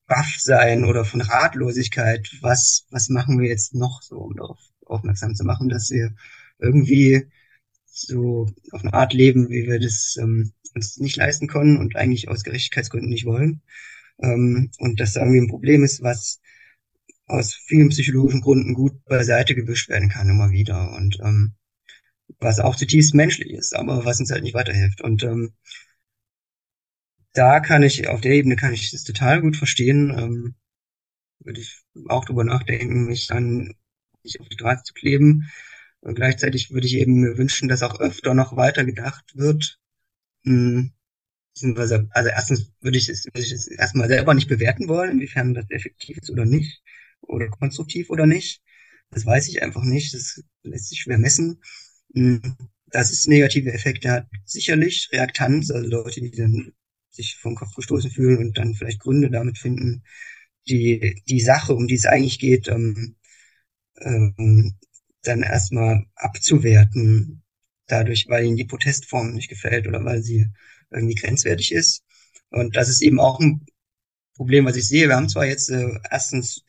baff 0.07 0.37
sein 0.39 0.85
oder 0.85 1.05
von 1.05 1.21
Ratlosigkeit. 1.21 2.29
Was, 2.41 2.87
was 2.91 3.09
machen 3.09 3.41
wir 3.41 3.49
jetzt 3.49 3.75
noch 3.75 4.03
so, 4.03 4.19
um 4.19 4.37
darauf 4.37 4.59
aufmerksam 4.87 5.35
zu 5.35 5.45
machen, 5.45 5.69
dass 5.69 5.91
wir 5.91 6.15
irgendwie 6.59 7.27
so 7.87 8.47
auf 8.73 8.83
eine 8.83 8.93
Art 8.93 9.13
leben, 9.13 9.49
wie 9.49 9.67
wir 9.67 9.81
das 9.81 10.17
ähm, 10.21 10.53
uns 10.75 10.99
nicht 10.99 11.17
leisten 11.17 11.47
können 11.47 11.79
und 11.79 11.97
eigentlich 11.97 12.29
aus 12.29 12.43
Gerechtigkeitsgründen 12.43 13.09
nicht 13.09 13.25
wollen. 13.25 13.63
Ähm, 14.21 14.71
und 14.79 15.01
dass 15.01 15.15
da 15.15 15.21
irgendwie 15.21 15.41
ein 15.41 15.49
Problem 15.49 15.85
ist, 15.85 16.03
was 16.03 16.41
aus 17.27 17.55
vielen 17.55 17.89
psychologischen 17.89 18.43
Gründen 18.43 18.75
gut 18.75 19.05
beiseite 19.05 19.55
gewischt 19.55 19.89
werden 19.89 20.09
kann, 20.09 20.29
immer 20.29 20.51
wieder. 20.51 20.93
Und 20.93 21.19
ähm, 21.23 21.55
was 22.39 22.61
auch 22.61 22.77
zutiefst 22.77 23.15
menschlich 23.15 23.53
ist, 23.53 23.75
aber 23.75 24.05
was 24.05 24.21
uns 24.21 24.31
halt 24.31 24.43
nicht 24.43 24.55
weiterhilft. 24.55 25.01
Und 25.01 25.23
ähm, 25.23 25.55
da 27.35 27.61
kann 27.61 27.83
ich, 27.83 28.09
auf 28.09 28.21
der 28.21 28.33
Ebene 28.33 28.57
kann 28.57 28.73
ich 28.73 28.91
das 28.93 29.05
total 29.05 29.43
gut 29.43 29.57
verstehen. 29.57 30.11
Ähm, 30.17 30.55
würde 31.41 31.61
ich 31.61 31.83
auch 32.09 32.25
drüber 32.25 32.45
nachdenken, 32.45 33.07
mich 33.07 33.27
dann 33.27 33.75
nicht 34.23 34.41
auf 34.41 34.49
die 34.49 34.55
Straße 34.55 34.85
zu 34.85 34.95
kleben. 34.95 35.51
Und 36.01 36.15
gleichzeitig 36.17 36.71
würde 36.71 36.87
ich 36.87 36.95
eben 36.97 37.21
mir 37.21 37.37
wünschen, 37.39 37.69
dass 37.69 37.83
auch 37.83 38.01
öfter 38.01 38.35
noch 38.35 38.57
weiter 38.57 38.85
gedacht 38.85 39.25
wird. 39.37 39.79
Hm, 40.45 40.93
also 41.75 42.29
erstens 42.29 42.73
würde 42.81 42.99
ich, 42.99 43.09
es, 43.09 43.27
würde 43.27 43.41
ich 43.41 43.53
es 43.53 43.69
erstmal 43.69 44.09
selber 44.09 44.35
nicht 44.35 44.49
bewerten 44.49 44.89
wollen, 44.89 45.13
inwiefern 45.13 45.55
das 45.55 45.67
effektiv 45.71 46.19
ist 46.19 46.31
oder 46.31 46.45
nicht. 46.47 46.83
Oder 47.21 47.49
konstruktiv 47.49 48.11
oder 48.11 48.27
nicht. 48.27 48.63
Das 49.11 49.27
weiß 49.27 49.49
ich 49.49 49.63
einfach 49.63 49.83
nicht. 49.85 50.15
Das 50.15 50.43
lässt 50.63 50.89
sich 50.89 51.01
schwer 51.03 51.19
messen. 51.19 51.63
Hm, 52.15 52.57
dass 52.87 53.11
es 53.11 53.27
negative 53.27 53.73
Effekte 53.73 54.11
hat, 54.11 54.29
sicherlich. 54.45 55.09
Reaktanz, 55.13 55.71
also 55.71 55.89
Leute, 55.89 56.21
die 56.21 56.31
dann 56.31 56.73
sich 57.15 57.37
vom 57.37 57.55
Kopf 57.55 57.75
gestoßen 57.75 58.11
fühlen 58.11 58.39
und 58.39 58.59
dann 58.59 58.75
vielleicht 58.75 59.01
Gründe 59.01 59.31
damit 59.31 59.59
finden, 59.59 60.03
die, 60.69 61.23
die 61.29 61.41
Sache, 61.41 61.75
um 61.75 61.87
die 61.87 61.95
es 61.95 62.07
eigentlich 62.07 62.39
geht, 62.39 62.69
ähm, 62.69 63.17
ähm, 64.01 64.75
dann 65.23 65.43
erstmal 65.43 66.05
abzuwerten, 66.15 67.43
dadurch, 67.87 68.27
weil 68.29 68.45
ihnen 68.47 68.57
die 68.57 68.65
Protestform 68.65 69.33
nicht 69.33 69.49
gefällt 69.49 69.87
oder 69.87 70.05
weil 70.05 70.23
sie 70.23 70.47
irgendwie 70.91 71.15
grenzwertig 71.15 71.73
ist. 71.73 72.05
Und 72.51 72.77
das 72.77 72.89
ist 72.89 73.03
eben 73.03 73.21
auch 73.21 73.41
ein 73.41 73.67
Problem, 74.35 74.65
was 74.65 74.77
ich 74.77 74.89
sehe. 74.89 75.09
Wir 75.09 75.17
haben 75.17 75.29
zwar 75.29 75.47
jetzt 75.47 75.71
äh, 75.71 75.99
erstens, 76.11 76.65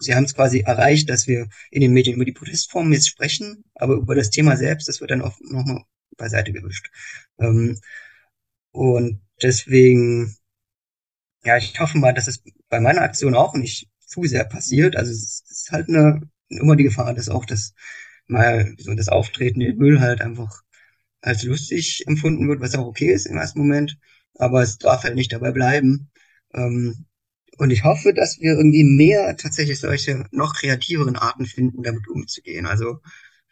sie 0.00 0.14
haben 0.14 0.24
es 0.24 0.34
quasi 0.34 0.60
erreicht, 0.60 1.08
dass 1.10 1.26
wir 1.26 1.48
in 1.70 1.80
den 1.80 1.92
Medien 1.92 2.16
über 2.16 2.24
die 2.24 2.32
Protestformen 2.32 2.92
jetzt 2.92 3.08
sprechen, 3.08 3.64
aber 3.74 3.94
über 3.94 4.14
das 4.14 4.30
Thema 4.30 4.56
selbst, 4.56 4.88
das 4.88 5.00
wird 5.00 5.10
dann 5.10 5.22
oft 5.22 5.40
nochmal 5.42 5.84
beiseite 6.16 6.52
gewischt. 6.52 6.90
Ähm, 7.38 7.78
und 8.72 9.20
deswegen, 9.42 10.36
ja, 11.44 11.56
ich 11.56 11.78
hoffe 11.80 11.98
mal, 11.98 12.12
dass 12.12 12.28
es 12.28 12.42
bei 12.68 12.80
meiner 12.80 13.02
Aktion 13.02 13.34
auch 13.34 13.54
nicht 13.54 13.88
zu 14.00 14.24
sehr 14.24 14.44
passiert. 14.44 14.96
Also 14.96 15.12
es 15.12 15.44
ist 15.48 15.70
halt 15.70 15.88
eine, 15.88 16.20
immer 16.48 16.76
die 16.76 16.84
Gefahr, 16.84 17.14
dass 17.14 17.28
auch 17.28 17.44
das 17.44 17.74
mal 18.26 18.74
so 18.78 18.94
das 18.94 19.08
Auftreten 19.08 19.60
in 19.60 19.76
Müll 19.76 20.00
halt 20.00 20.20
einfach 20.20 20.62
als 21.20 21.42
lustig 21.44 22.04
empfunden 22.06 22.48
wird, 22.48 22.60
was 22.60 22.74
auch 22.74 22.86
okay 22.86 23.12
ist 23.12 23.26
im 23.26 23.36
ersten 23.36 23.60
Moment. 23.60 23.98
Aber 24.34 24.62
es 24.62 24.78
darf 24.78 25.04
halt 25.04 25.14
nicht 25.14 25.32
dabei 25.32 25.52
bleiben. 25.52 26.10
Ähm, 26.54 27.06
und 27.58 27.70
ich 27.70 27.84
hoffe, 27.84 28.14
dass 28.14 28.38
wir 28.40 28.52
irgendwie 28.52 28.84
mehr 28.84 29.36
tatsächlich 29.36 29.80
solche 29.80 30.26
noch 30.30 30.54
kreativeren 30.54 31.16
Arten 31.16 31.46
finden, 31.46 31.82
damit 31.82 32.08
umzugehen. 32.08 32.66
Also 32.66 33.00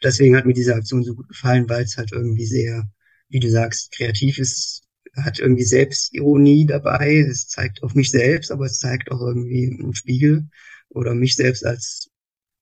deswegen 0.03 0.35
hat 0.37 0.45
mir 0.45 0.53
diese 0.53 0.75
Aktion 0.75 1.03
so 1.03 1.13
gut 1.15 1.27
gefallen, 1.27 1.69
weil 1.69 1.83
es 1.83 1.97
halt 1.97 2.11
irgendwie 2.13 2.45
sehr, 2.45 2.89
wie 3.29 3.39
du 3.39 3.49
sagst, 3.49 3.91
kreativ 3.91 4.37
ist, 4.37 4.86
hat 5.17 5.39
irgendwie 5.39 5.63
Selbstironie 5.63 6.65
dabei. 6.65 7.19
Es 7.19 7.47
zeigt 7.47 7.83
auf 7.83 7.95
mich 7.95 8.11
selbst, 8.11 8.51
aber 8.51 8.65
es 8.65 8.79
zeigt 8.79 9.11
auch 9.11 9.21
irgendwie 9.21 9.65
einen 9.65 9.95
Spiegel 9.95 10.47
oder 10.89 11.13
mich 11.13 11.35
selbst 11.35 11.65
als 11.65 12.09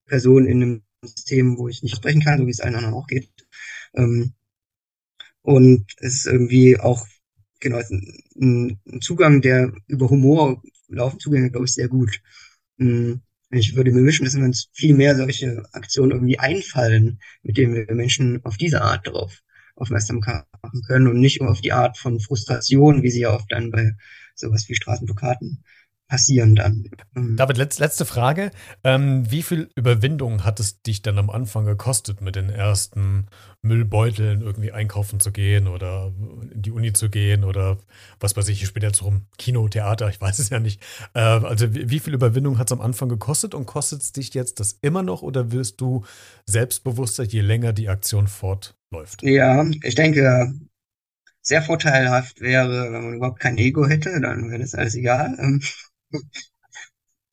Person 0.06 0.48
in 0.48 0.62
einem 0.62 0.84
System, 1.04 1.58
wo 1.58 1.68
ich 1.68 1.84
nicht 1.84 1.96
sprechen 1.96 2.22
kann, 2.22 2.39
so 2.39 2.48
wie 2.48 2.52
es 2.52 2.60
allen 2.60 2.76
anderen 2.76 2.96
auch 2.96 3.08
geht. 3.08 3.30
Ähm, 3.94 4.34
und 5.41 5.86
es 6.00 6.15
ist 6.15 6.26
irgendwie 6.26 6.80
auch 6.80 7.06
genau 7.60 7.80
ein, 8.36 8.80
Zugang, 9.02 9.41
der 9.41 9.74
über 9.88 10.10
Humor 10.10 10.62
laufen 10.88 11.20
Zugänge, 11.20 11.52
glaube 11.52 11.65
ich, 11.65 11.74
sehr 11.74 11.88
gut. 11.88 12.22
Hm, 12.78 13.22
ich 13.52 13.76
würde 13.76 13.91
mir 13.91 14.02
wünschen, 14.04 14.26
dass 14.26 14.36
uns 14.36 14.70
viel 14.74 14.96
mehr 14.96 15.15
solche 15.15 15.63
Aktionen 15.72 16.12
irgendwie 16.12 16.39
einfallen, 16.39 17.20
mit 17.44 17.58
denen 17.58 17.76
wir 17.76 17.94
Menschen 17.94 18.44
auf 18.44 18.58
diese 18.58 18.82
Art 18.82 19.08
darauf 19.08 19.44
aufmerksam 19.76 20.20
machen 20.20 20.82
können 20.88 21.08
und 21.08 21.20
nicht 21.20 21.42
auf 21.42 21.62
die 21.62 21.74
Art 21.74 21.98
von 21.98 22.20
Frustration, 22.20 23.04
wie 23.04 23.12
sie 23.12 23.22
ja 23.22 23.34
oft 23.34 23.52
dann 23.52 23.72
bei 23.72 23.96
sowas 24.34 24.68
wie 24.70 24.76
Straßenblockaden 24.76 25.64
passieren 26.08 26.56
dann. 26.56 26.89
Mhm. 27.13 27.36
David, 27.36 27.58
letz, 27.58 27.80
letzte 27.80 28.06
Frage. 28.06 28.52
Ähm, 28.84 29.30
wie 29.30 29.41
viel 29.41 29.70
Überwindung 29.76 30.44
hat 30.44 30.60
es 30.60 30.82
dich 30.82 31.02
dann 31.02 31.18
am 31.18 31.30
Anfang 31.30 31.65
gekostet, 31.65 32.22
mit 32.22 32.36
den 32.36 32.50
ersten 32.50 33.28
Müllbeuteln 33.63 34.41
irgendwie 34.41 34.72
einkaufen 34.72 35.20
zu 35.20 35.32
gehen 35.32 35.68
oder 35.68 36.13
in 36.54 36.62
die 36.62 36.72
Uni 36.72 36.94
zu 36.94 37.10
gehen 37.10 37.44
oder 37.44 37.78
was 38.20 38.38
weiß 38.38 38.48
ich, 38.50 38.62
jetzt 38.62 39.04
rum, 39.04 39.26
Kino, 39.38 39.68
Theater, 39.68 40.08
ich 40.10 40.22
weiß 40.22 40.39
es 40.39 40.50
ja 40.50 40.60
nicht. 40.60 40.82
Äh, 41.13 41.20
also 41.20 41.74
wie, 41.74 41.89
wie, 41.89 42.00
viel 42.00 42.13
Überwindung 42.13 42.60
hat 42.60 42.68
es 42.68 42.72
am 42.72 42.82
Anfang 42.82 43.10
gekostet 43.10 43.56
und 43.56 43.65
kostet 43.65 44.02
es 44.02 44.12
dich 44.12 44.34
jetzt 44.34 44.60
das 44.60 44.78
immer 44.82 45.02
noch 45.02 45.24
oder 45.24 45.52
wirst 45.52 45.82
du 45.82 46.06
selbstbewusster, 46.46 47.24
je 47.24 47.41
länger 47.41 47.74
die 47.74 47.89
Aktion 47.89 48.28
fortläuft? 48.28 49.24
Ja, 49.24 49.65
ich 49.82 49.96
denke, 49.96 50.54
sehr 51.41 51.62
vorteilhaft 51.62 52.41
wäre, 52.41 52.91
wenn 52.91 53.04
man 53.04 53.13
überhaupt 53.15 53.39
kein 53.39 53.58
Ego 53.58 53.88
hätte, 53.88 54.20
dann 54.22 54.50
wäre 54.50 54.62
das 54.62 54.76
alles 54.76 54.96
egal. 54.96 55.36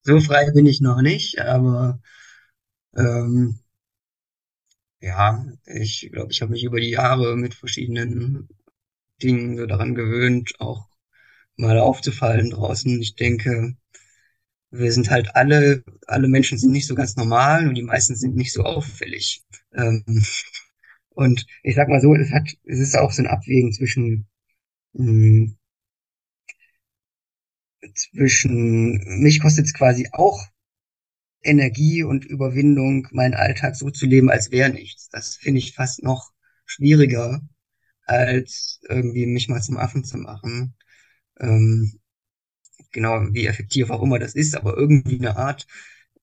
So 0.03 0.21
frei 0.21 0.51
bin 0.51 0.67
ich 0.67 0.81
noch 0.81 1.01
nicht, 1.01 1.41
aber 1.41 2.01
ähm, 2.97 3.61
ja, 5.01 5.45
ich 5.67 6.11
glaube, 6.13 6.33
ich 6.33 6.43
habe 6.43 6.53
mich 6.53 6.65
über 6.65 6.81
die 6.81 6.91
Jahre 6.91 7.37
mit 7.37 7.55
verschiedenen 7.55 8.49
Dingen 9.23 9.57
so 9.57 9.67
daran 9.67 9.95
gewöhnt, 9.95 10.55
auch 10.61 10.89
mal 11.57 11.79
aufzufallen 11.79 12.51
draußen. 12.51 13.01
Ich 13.01 13.15
denke, 13.17 13.77
wir 14.71 14.93
sind 14.93 15.11
halt 15.11 15.37
alle, 15.37 15.85
alle 16.07 16.29
Menschen 16.29 16.59
sind 16.59 16.73
nicht 16.73 16.87
so 16.87 16.95
ganz 16.95 17.17
normal 17.17 17.69
und 17.69 17.75
die 17.75 17.83
meisten 17.83 18.17
sind 18.17 18.37
nicht 18.37 18.53
so 18.53 18.65
auffällig. 18.65 19.43
Ähm, 19.75 20.25
und 21.11 21.47
ich 21.63 21.75
sag 21.75 21.89
mal 21.89 22.01
so, 22.01 22.15
es 22.15 22.31
hat, 22.33 22.49
es 22.65 22.81
ist 22.81 22.97
auch 22.97 23.13
so 23.13 23.23
ein 23.23 23.29
Abwägen 23.29 23.73
zwischen 23.73 24.27
mh, 24.95 25.07
hm, 25.07 25.59
zwischen, 27.95 29.21
mich 29.23 29.41
kostet 29.41 29.67
es 29.67 29.75
quasi 29.75 30.09
auch 30.13 30.47
Energie 31.43 32.03
und 32.05 32.25
Überwindung, 32.25 33.09
meinen 33.11 33.35
Alltag 33.35 33.77
so 33.77 33.91
zu 33.91 34.07
leben, 34.07 34.31
als 34.31 34.51
wäre 34.51 34.71
nichts. 34.71 35.09
Das 35.09 35.37
finde 35.37 35.59
ich 35.59 35.75
fast 35.75 36.03
noch 36.03 36.33
schwieriger, 36.65 37.41
als 38.05 38.81
irgendwie 38.89 39.27
mich 39.27 39.49
mal 39.49 39.61
zum 39.61 39.77
Affen 39.77 40.05
zu 40.05 40.19
machen. 40.19 40.75
Ähm, 41.41 42.01
genau, 42.93 43.21
wie 43.33 43.47
effektiv 43.47 43.91
auch 43.91 44.03
immer 44.03 44.19
das 44.19 44.35
ist, 44.35 44.57
aber 44.57 44.77
irgendwie 44.77 45.19
eine 45.19 45.37
Art, 45.37 45.67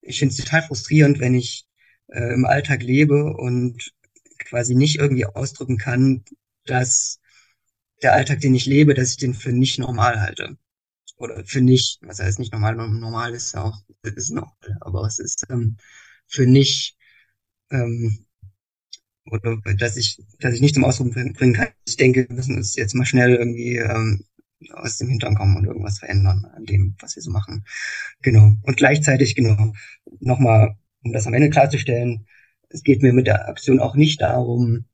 ich 0.00 0.18
finde 0.18 0.32
es 0.32 0.38
total 0.38 0.62
frustrierend, 0.62 1.20
wenn 1.20 1.34
ich 1.34 1.66
äh, 2.08 2.32
im 2.32 2.46
Alltag 2.46 2.82
lebe 2.82 3.34
und 3.34 3.92
quasi 4.38 4.74
nicht 4.74 4.98
irgendwie 4.98 5.26
ausdrücken 5.26 5.76
kann, 5.76 6.24
dass 6.64 7.20
der 8.02 8.14
Alltag, 8.14 8.40
den 8.40 8.54
ich 8.54 8.64
lebe, 8.64 8.94
dass 8.94 9.10
ich 9.10 9.16
den 9.18 9.34
für 9.34 9.52
nicht 9.52 9.78
normal 9.78 10.22
halte 10.22 10.56
oder 11.20 11.44
für 11.44 11.60
nicht, 11.60 11.98
was 12.02 12.18
heißt 12.18 12.38
nicht 12.38 12.52
normal, 12.52 12.76
normal 12.76 13.34
ist 13.34 13.54
auch, 13.56 13.78
ist 14.02 14.30
normal, 14.30 14.54
aber 14.80 15.02
es 15.06 15.18
ist 15.18 15.44
ähm, 15.50 15.76
für 16.26 16.46
nicht, 16.46 16.96
ähm, 17.70 18.24
oder 19.26 19.58
dass 19.78 19.96
ich, 19.96 20.18
dass 20.40 20.54
ich 20.54 20.62
nicht 20.62 20.74
zum 20.74 20.84
Ausdruck 20.84 21.12
bringen 21.12 21.54
kann. 21.54 21.68
Ich 21.86 21.96
denke, 21.96 22.26
wir 22.28 22.34
müssen 22.34 22.56
uns 22.56 22.74
jetzt 22.74 22.94
mal 22.94 23.04
schnell 23.04 23.34
irgendwie 23.34 23.76
ähm, 23.76 24.24
aus 24.72 24.96
dem 24.96 25.08
Hintern 25.08 25.34
kommen 25.34 25.56
und 25.56 25.66
irgendwas 25.66 25.98
verändern 25.98 26.46
an 26.56 26.64
dem, 26.64 26.96
was 27.00 27.16
wir 27.16 27.22
so 27.22 27.30
machen. 27.30 27.64
Genau. 28.22 28.56
Und 28.62 28.76
gleichzeitig, 28.76 29.34
genau, 29.34 29.74
nochmal, 30.20 30.76
um 31.02 31.12
das 31.12 31.26
am 31.26 31.34
Ende 31.34 31.50
klarzustellen, 31.50 32.26
es 32.70 32.82
geht 32.82 33.02
mir 33.02 33.12
mit 33.12 33.26
der 33.26 33.48
Aktion 33.48 33.78
auch 33.78 33.94
nicht 33.94 34.22
darum, 34.22 34.86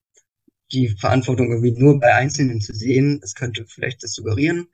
die 0.73 0.89
Verantwortung 0.89 1.51
irgendwie 1.51 1.73
nur 1.73 2.01
bei 2.01 2.15
Einzelnen 2.15 2.61
zu 2.61 2.75
sehen. 2.75 3.21
Es 3.23 3.35
könnte 3.35 3.65
vielleicht 3.69 4.03
das 4.03 4.12
suggerieren, 4.12 4.67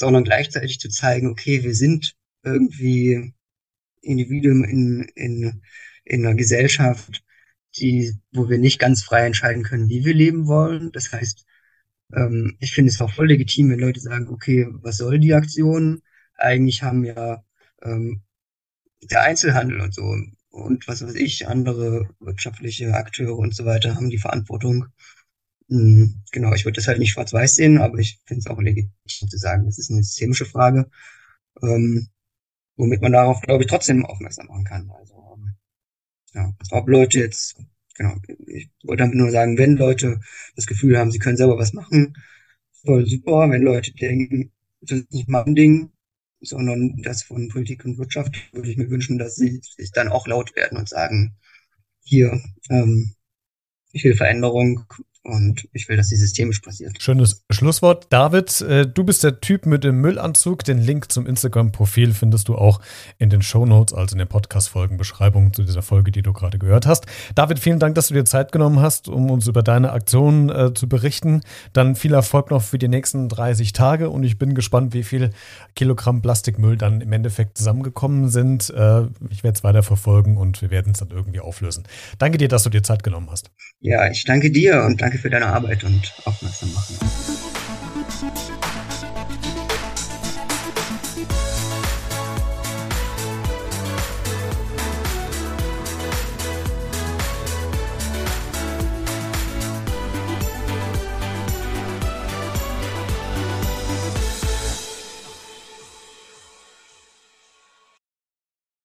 sondern 0.00 0.24
gleichzeitig 0.24 0.80
zu 0.80 0.88
zeigen, 0.88 1.28
okay, 1.28 1.62
wir 1.62 1.74
sind 1.74 2.16
irgendwie 2.42 3.34
Individuen 4.00 4.64
in, 4.64 5.02
in, 5.14 5.62
in 6.04 6.26
einer 6.26 6.34
Gesellschaft, 6.34 7.22
die, 7.76 8.14
wo 8.32 8.48
wir 8.48 8.58
nicht 8.58 8.78
ganz 8.78 9.02
frei 9.02 9.26
entscheiden 9.26 9.62
können, 9.62 9.90
wie 9.90 10.04
wir 10.06 10.14
leben 10.14 10.46
wollen. 10.46 10.90
Das 10.92 11.12
heißt, 11.12 11.44
ähm, 12.14 12.56
ich 12.60 12.72
finde 12.72 12.90
es 12.90 13.00
auch 13.02 13.12
voll 13.12 13.28
legitim, 13.28 13.70
wenn 13.70 13.78
Leute 13.78 14.00
sagen, 14.00 14.28
okay, 14.28 14.66
was 14.70 14.96
soll 14.96 15.18
die 15.18 15.34
Aktion? 15.34 16.00
Eigentlich 16.34 16.82
haben 16.82 17.04
ja 17.04 17.44
ähm, 17.82 18.22
der 19.02 19.22
Einzelhandel 19.22 19.82
und 19.82 19.94
so 19.94 20.16
und 20.48 20.88
was 20.88 21.02
weiß 21.02 21.14
ich, 21.14 21.46
andere 21.46 22.08
wirtschaftliche 22.20 22.94
Akteure 22.94 23.36
und 23.36 23.54
so 23.54 23.66
weiter 23.66 23.96
haben 23.96 24.08
die 24.08 24.18
Verantwortung, 24.18 24.86
genau, 25.70 26.52
ich 26.54 26.64
würde 26.64 26.76
das 26.76 26.88
halt 26.88 26.98
nicht 26.98 27.12
schwarz-weiß 27.12 27.54
sehen, 27.54 27.78
aber 27.78 27.98
ich 27.98 28.20
finde 28.24 28.40
es 28.40 28.46
auch 28.48 28.60
legitim 28.60 28.90
zu 29.06 29.38
sagen, 29.38 29.66
das 29.66 29.78
ist 29.78 29.90
eine 29.90 30.02
systemische 30.02 30.44
Frage, 30.44 30.90
ähm, 31.62 32.08
womit 32.76 33.02
man 33.02 33.12
darauf, 33.12 33.40
glaube 33.40 33.62
ich, 33.62 33.70
trotzdem 33.70 34.04
aufmerksam 34.04 34.46
machen 34.46 34.64
kann. 34.64 34.90
Also, 34.90 35.14
ähm, 35.36 35.54
ja, 36.34 36.54
ob 36.72 36.88
Leute 36.88 37.20
jetzt, 37.20 37.56
genau, 37.96 38.16
ich 38.46 38.70
wollte 38.82 39.04
damit 39.04 39.16
nur 39.16 39.30
sagen, 39.30 39.58
wenn 39.58 39.76
Leute 39.76 40.20
das 40.56 40.66
Gefühl 40.66 40.98
haben, 40.98 41.12
sie 41.12 41.20
können 41.20 41.36
selber 41.36 41.56
was 41.58 41.72
machen, 41.72 42.14
voll 42.84 43.06
super. 43.06 43.48
Wenn 43.50 43.62
Leute 43.62 43.92
denken, 43.92 44.52
das 44.80 45.00
ist 45.00 45.12
nicht 45.12 45.28
mein 45.28 45.54
Ding, 45.54 45.92
sondern 46.40 46.96
das 47.02 47.22
von 47.22 47.48
Politik 47.48 47.84
und 47.84 47.98
Wirtschaft, 47.98 48.34
würde 48.52 48.70
ich 48.70 48.76
mir 48.76 48.90
wünschen, 48.90 49.18
dass 49.18 49.36
sie 49.36 49.60
sich 49.76 49.92
dann 49.92 50.08
auch 50.08 50.26
laut 50.26 50.56
werden 50.56 50.78
und 50.78 50.88
sagen, 50.88 51.36
hier, 52.02 52.40
ähm, 52.70 53.14
ich 53.92 54.04
will 54.04 54.16
Veränderung 54.16 54.84
und 55.22 55.68
ich 55.72 55.88
will, 55.88 55.98
dass 55.98 56.08
sie 56.08 56.16
systemisch 56.16 56.60
passiert. 56.60 57.00
Schönes 57.00 57.44
Schlusswort. 57.50 58.06
David, 58.10 58.62
äh, 58.62 58.86
du 58.86 59.04
bist 59.04 59.22
der 59.22 59.40
Typ 59.40 59.66
mit 59.66 59.84
dem 59.84 60.00
Müllanzug. 60.00 60.64
Den 60.64 60.78
Link 60.78 61.12
zum 61.12 61.26
Instagram-Profil 61.26 62.14
findest 62.14 62.48
du 62.48 62.54
auch 62.54 62.80
in 63.18 63.28
den 63.28 63.42
Show 63.42 63.66
Notes, 63.66 63.92
also 63.92 64.14
in 64.14 64.18
der 64.18 64.24
Podcast-Folgen-Beschreibung 64.24 65.52
zu 65.52 65.62
dieser 65.62 65.82
Folge, 65.82 66.10
die 66.10 66.22
du 66.22 66.32
gerade 66.32 66.58
gehört 66.58 66.86
hast. 66.86 67.04
David, 67.34 67.58
vielen 67.58 67.78
Dank, 67.78 67.96
dass 67.96 68.08
du 68.08 68.14
dir 68.14 68.24
Zeit 68.24 68.50
genommen 68.50 68.80
hast, 68.80 69.08
um 69.08 69.30
uns 69.30 69.46
über 69.46 69.62
deine 69.62 69.92
Aktion 69.92 70.48
äh, 70.48 70.72
zu 70.72 70.88
berichten. 70.88 71.42
Dann 71.74 71.96
viel 71.96 72.14
Erfolg 72.14 72.50
noch 72.50 72.62
für 72.62 72.78
die 72.78 72.88
nächsten 72.88 73.28
30 73.28 73.74
Tage 73.74 74.08
und 74.08 74.22
ich 74.22 74.38
bin 74.38 74.54
gespannt, 74.54 74.94
wie 74.94 75.02
viel 75.02 75.30
Kilogramm 75.76 76.22
Plastikmüll 76.22 76.78
dann 76.78 77.02
im 77.02 77.12
Endeffekt 77.12 77.58
zusammengekommen 77.58 78.30
sind. 78.30 78.70
Äh, 78.70 79.02
ich 79.28 79.44
werde 79.44 79.56
es 79.56 79.64
weiter 79.64 79.82
verfolgen 79.82 80.38
und 80.38 80.62
wir 80.62 80.70
werden 80.70 80.92
es 80.92 81.00
dann 81.00 81.10
irgendwie 81.10 81.40
auflösen. 81.40 81.84
Danke 82.18 82.38
dir, 82.38 82.48
dass 82.48 82.62
du 82.62 82.70
dir 82.70 82.82
Zeit 82.82 83.02
genommen 83.02 83.28
hast. 83.30 83.50
Ja, 83.80 84.10
ich 84.10 84.24
danke 84.24 84.50
dir 84.50 84.82
und 84.84 85.00
danke 85.00 85.09
für 85.18 85.30
deine 85.30 85.46
Arbeit 85.46 85.84
und 85.84 86.12
Aufmerksamkeit. 86.24 87.39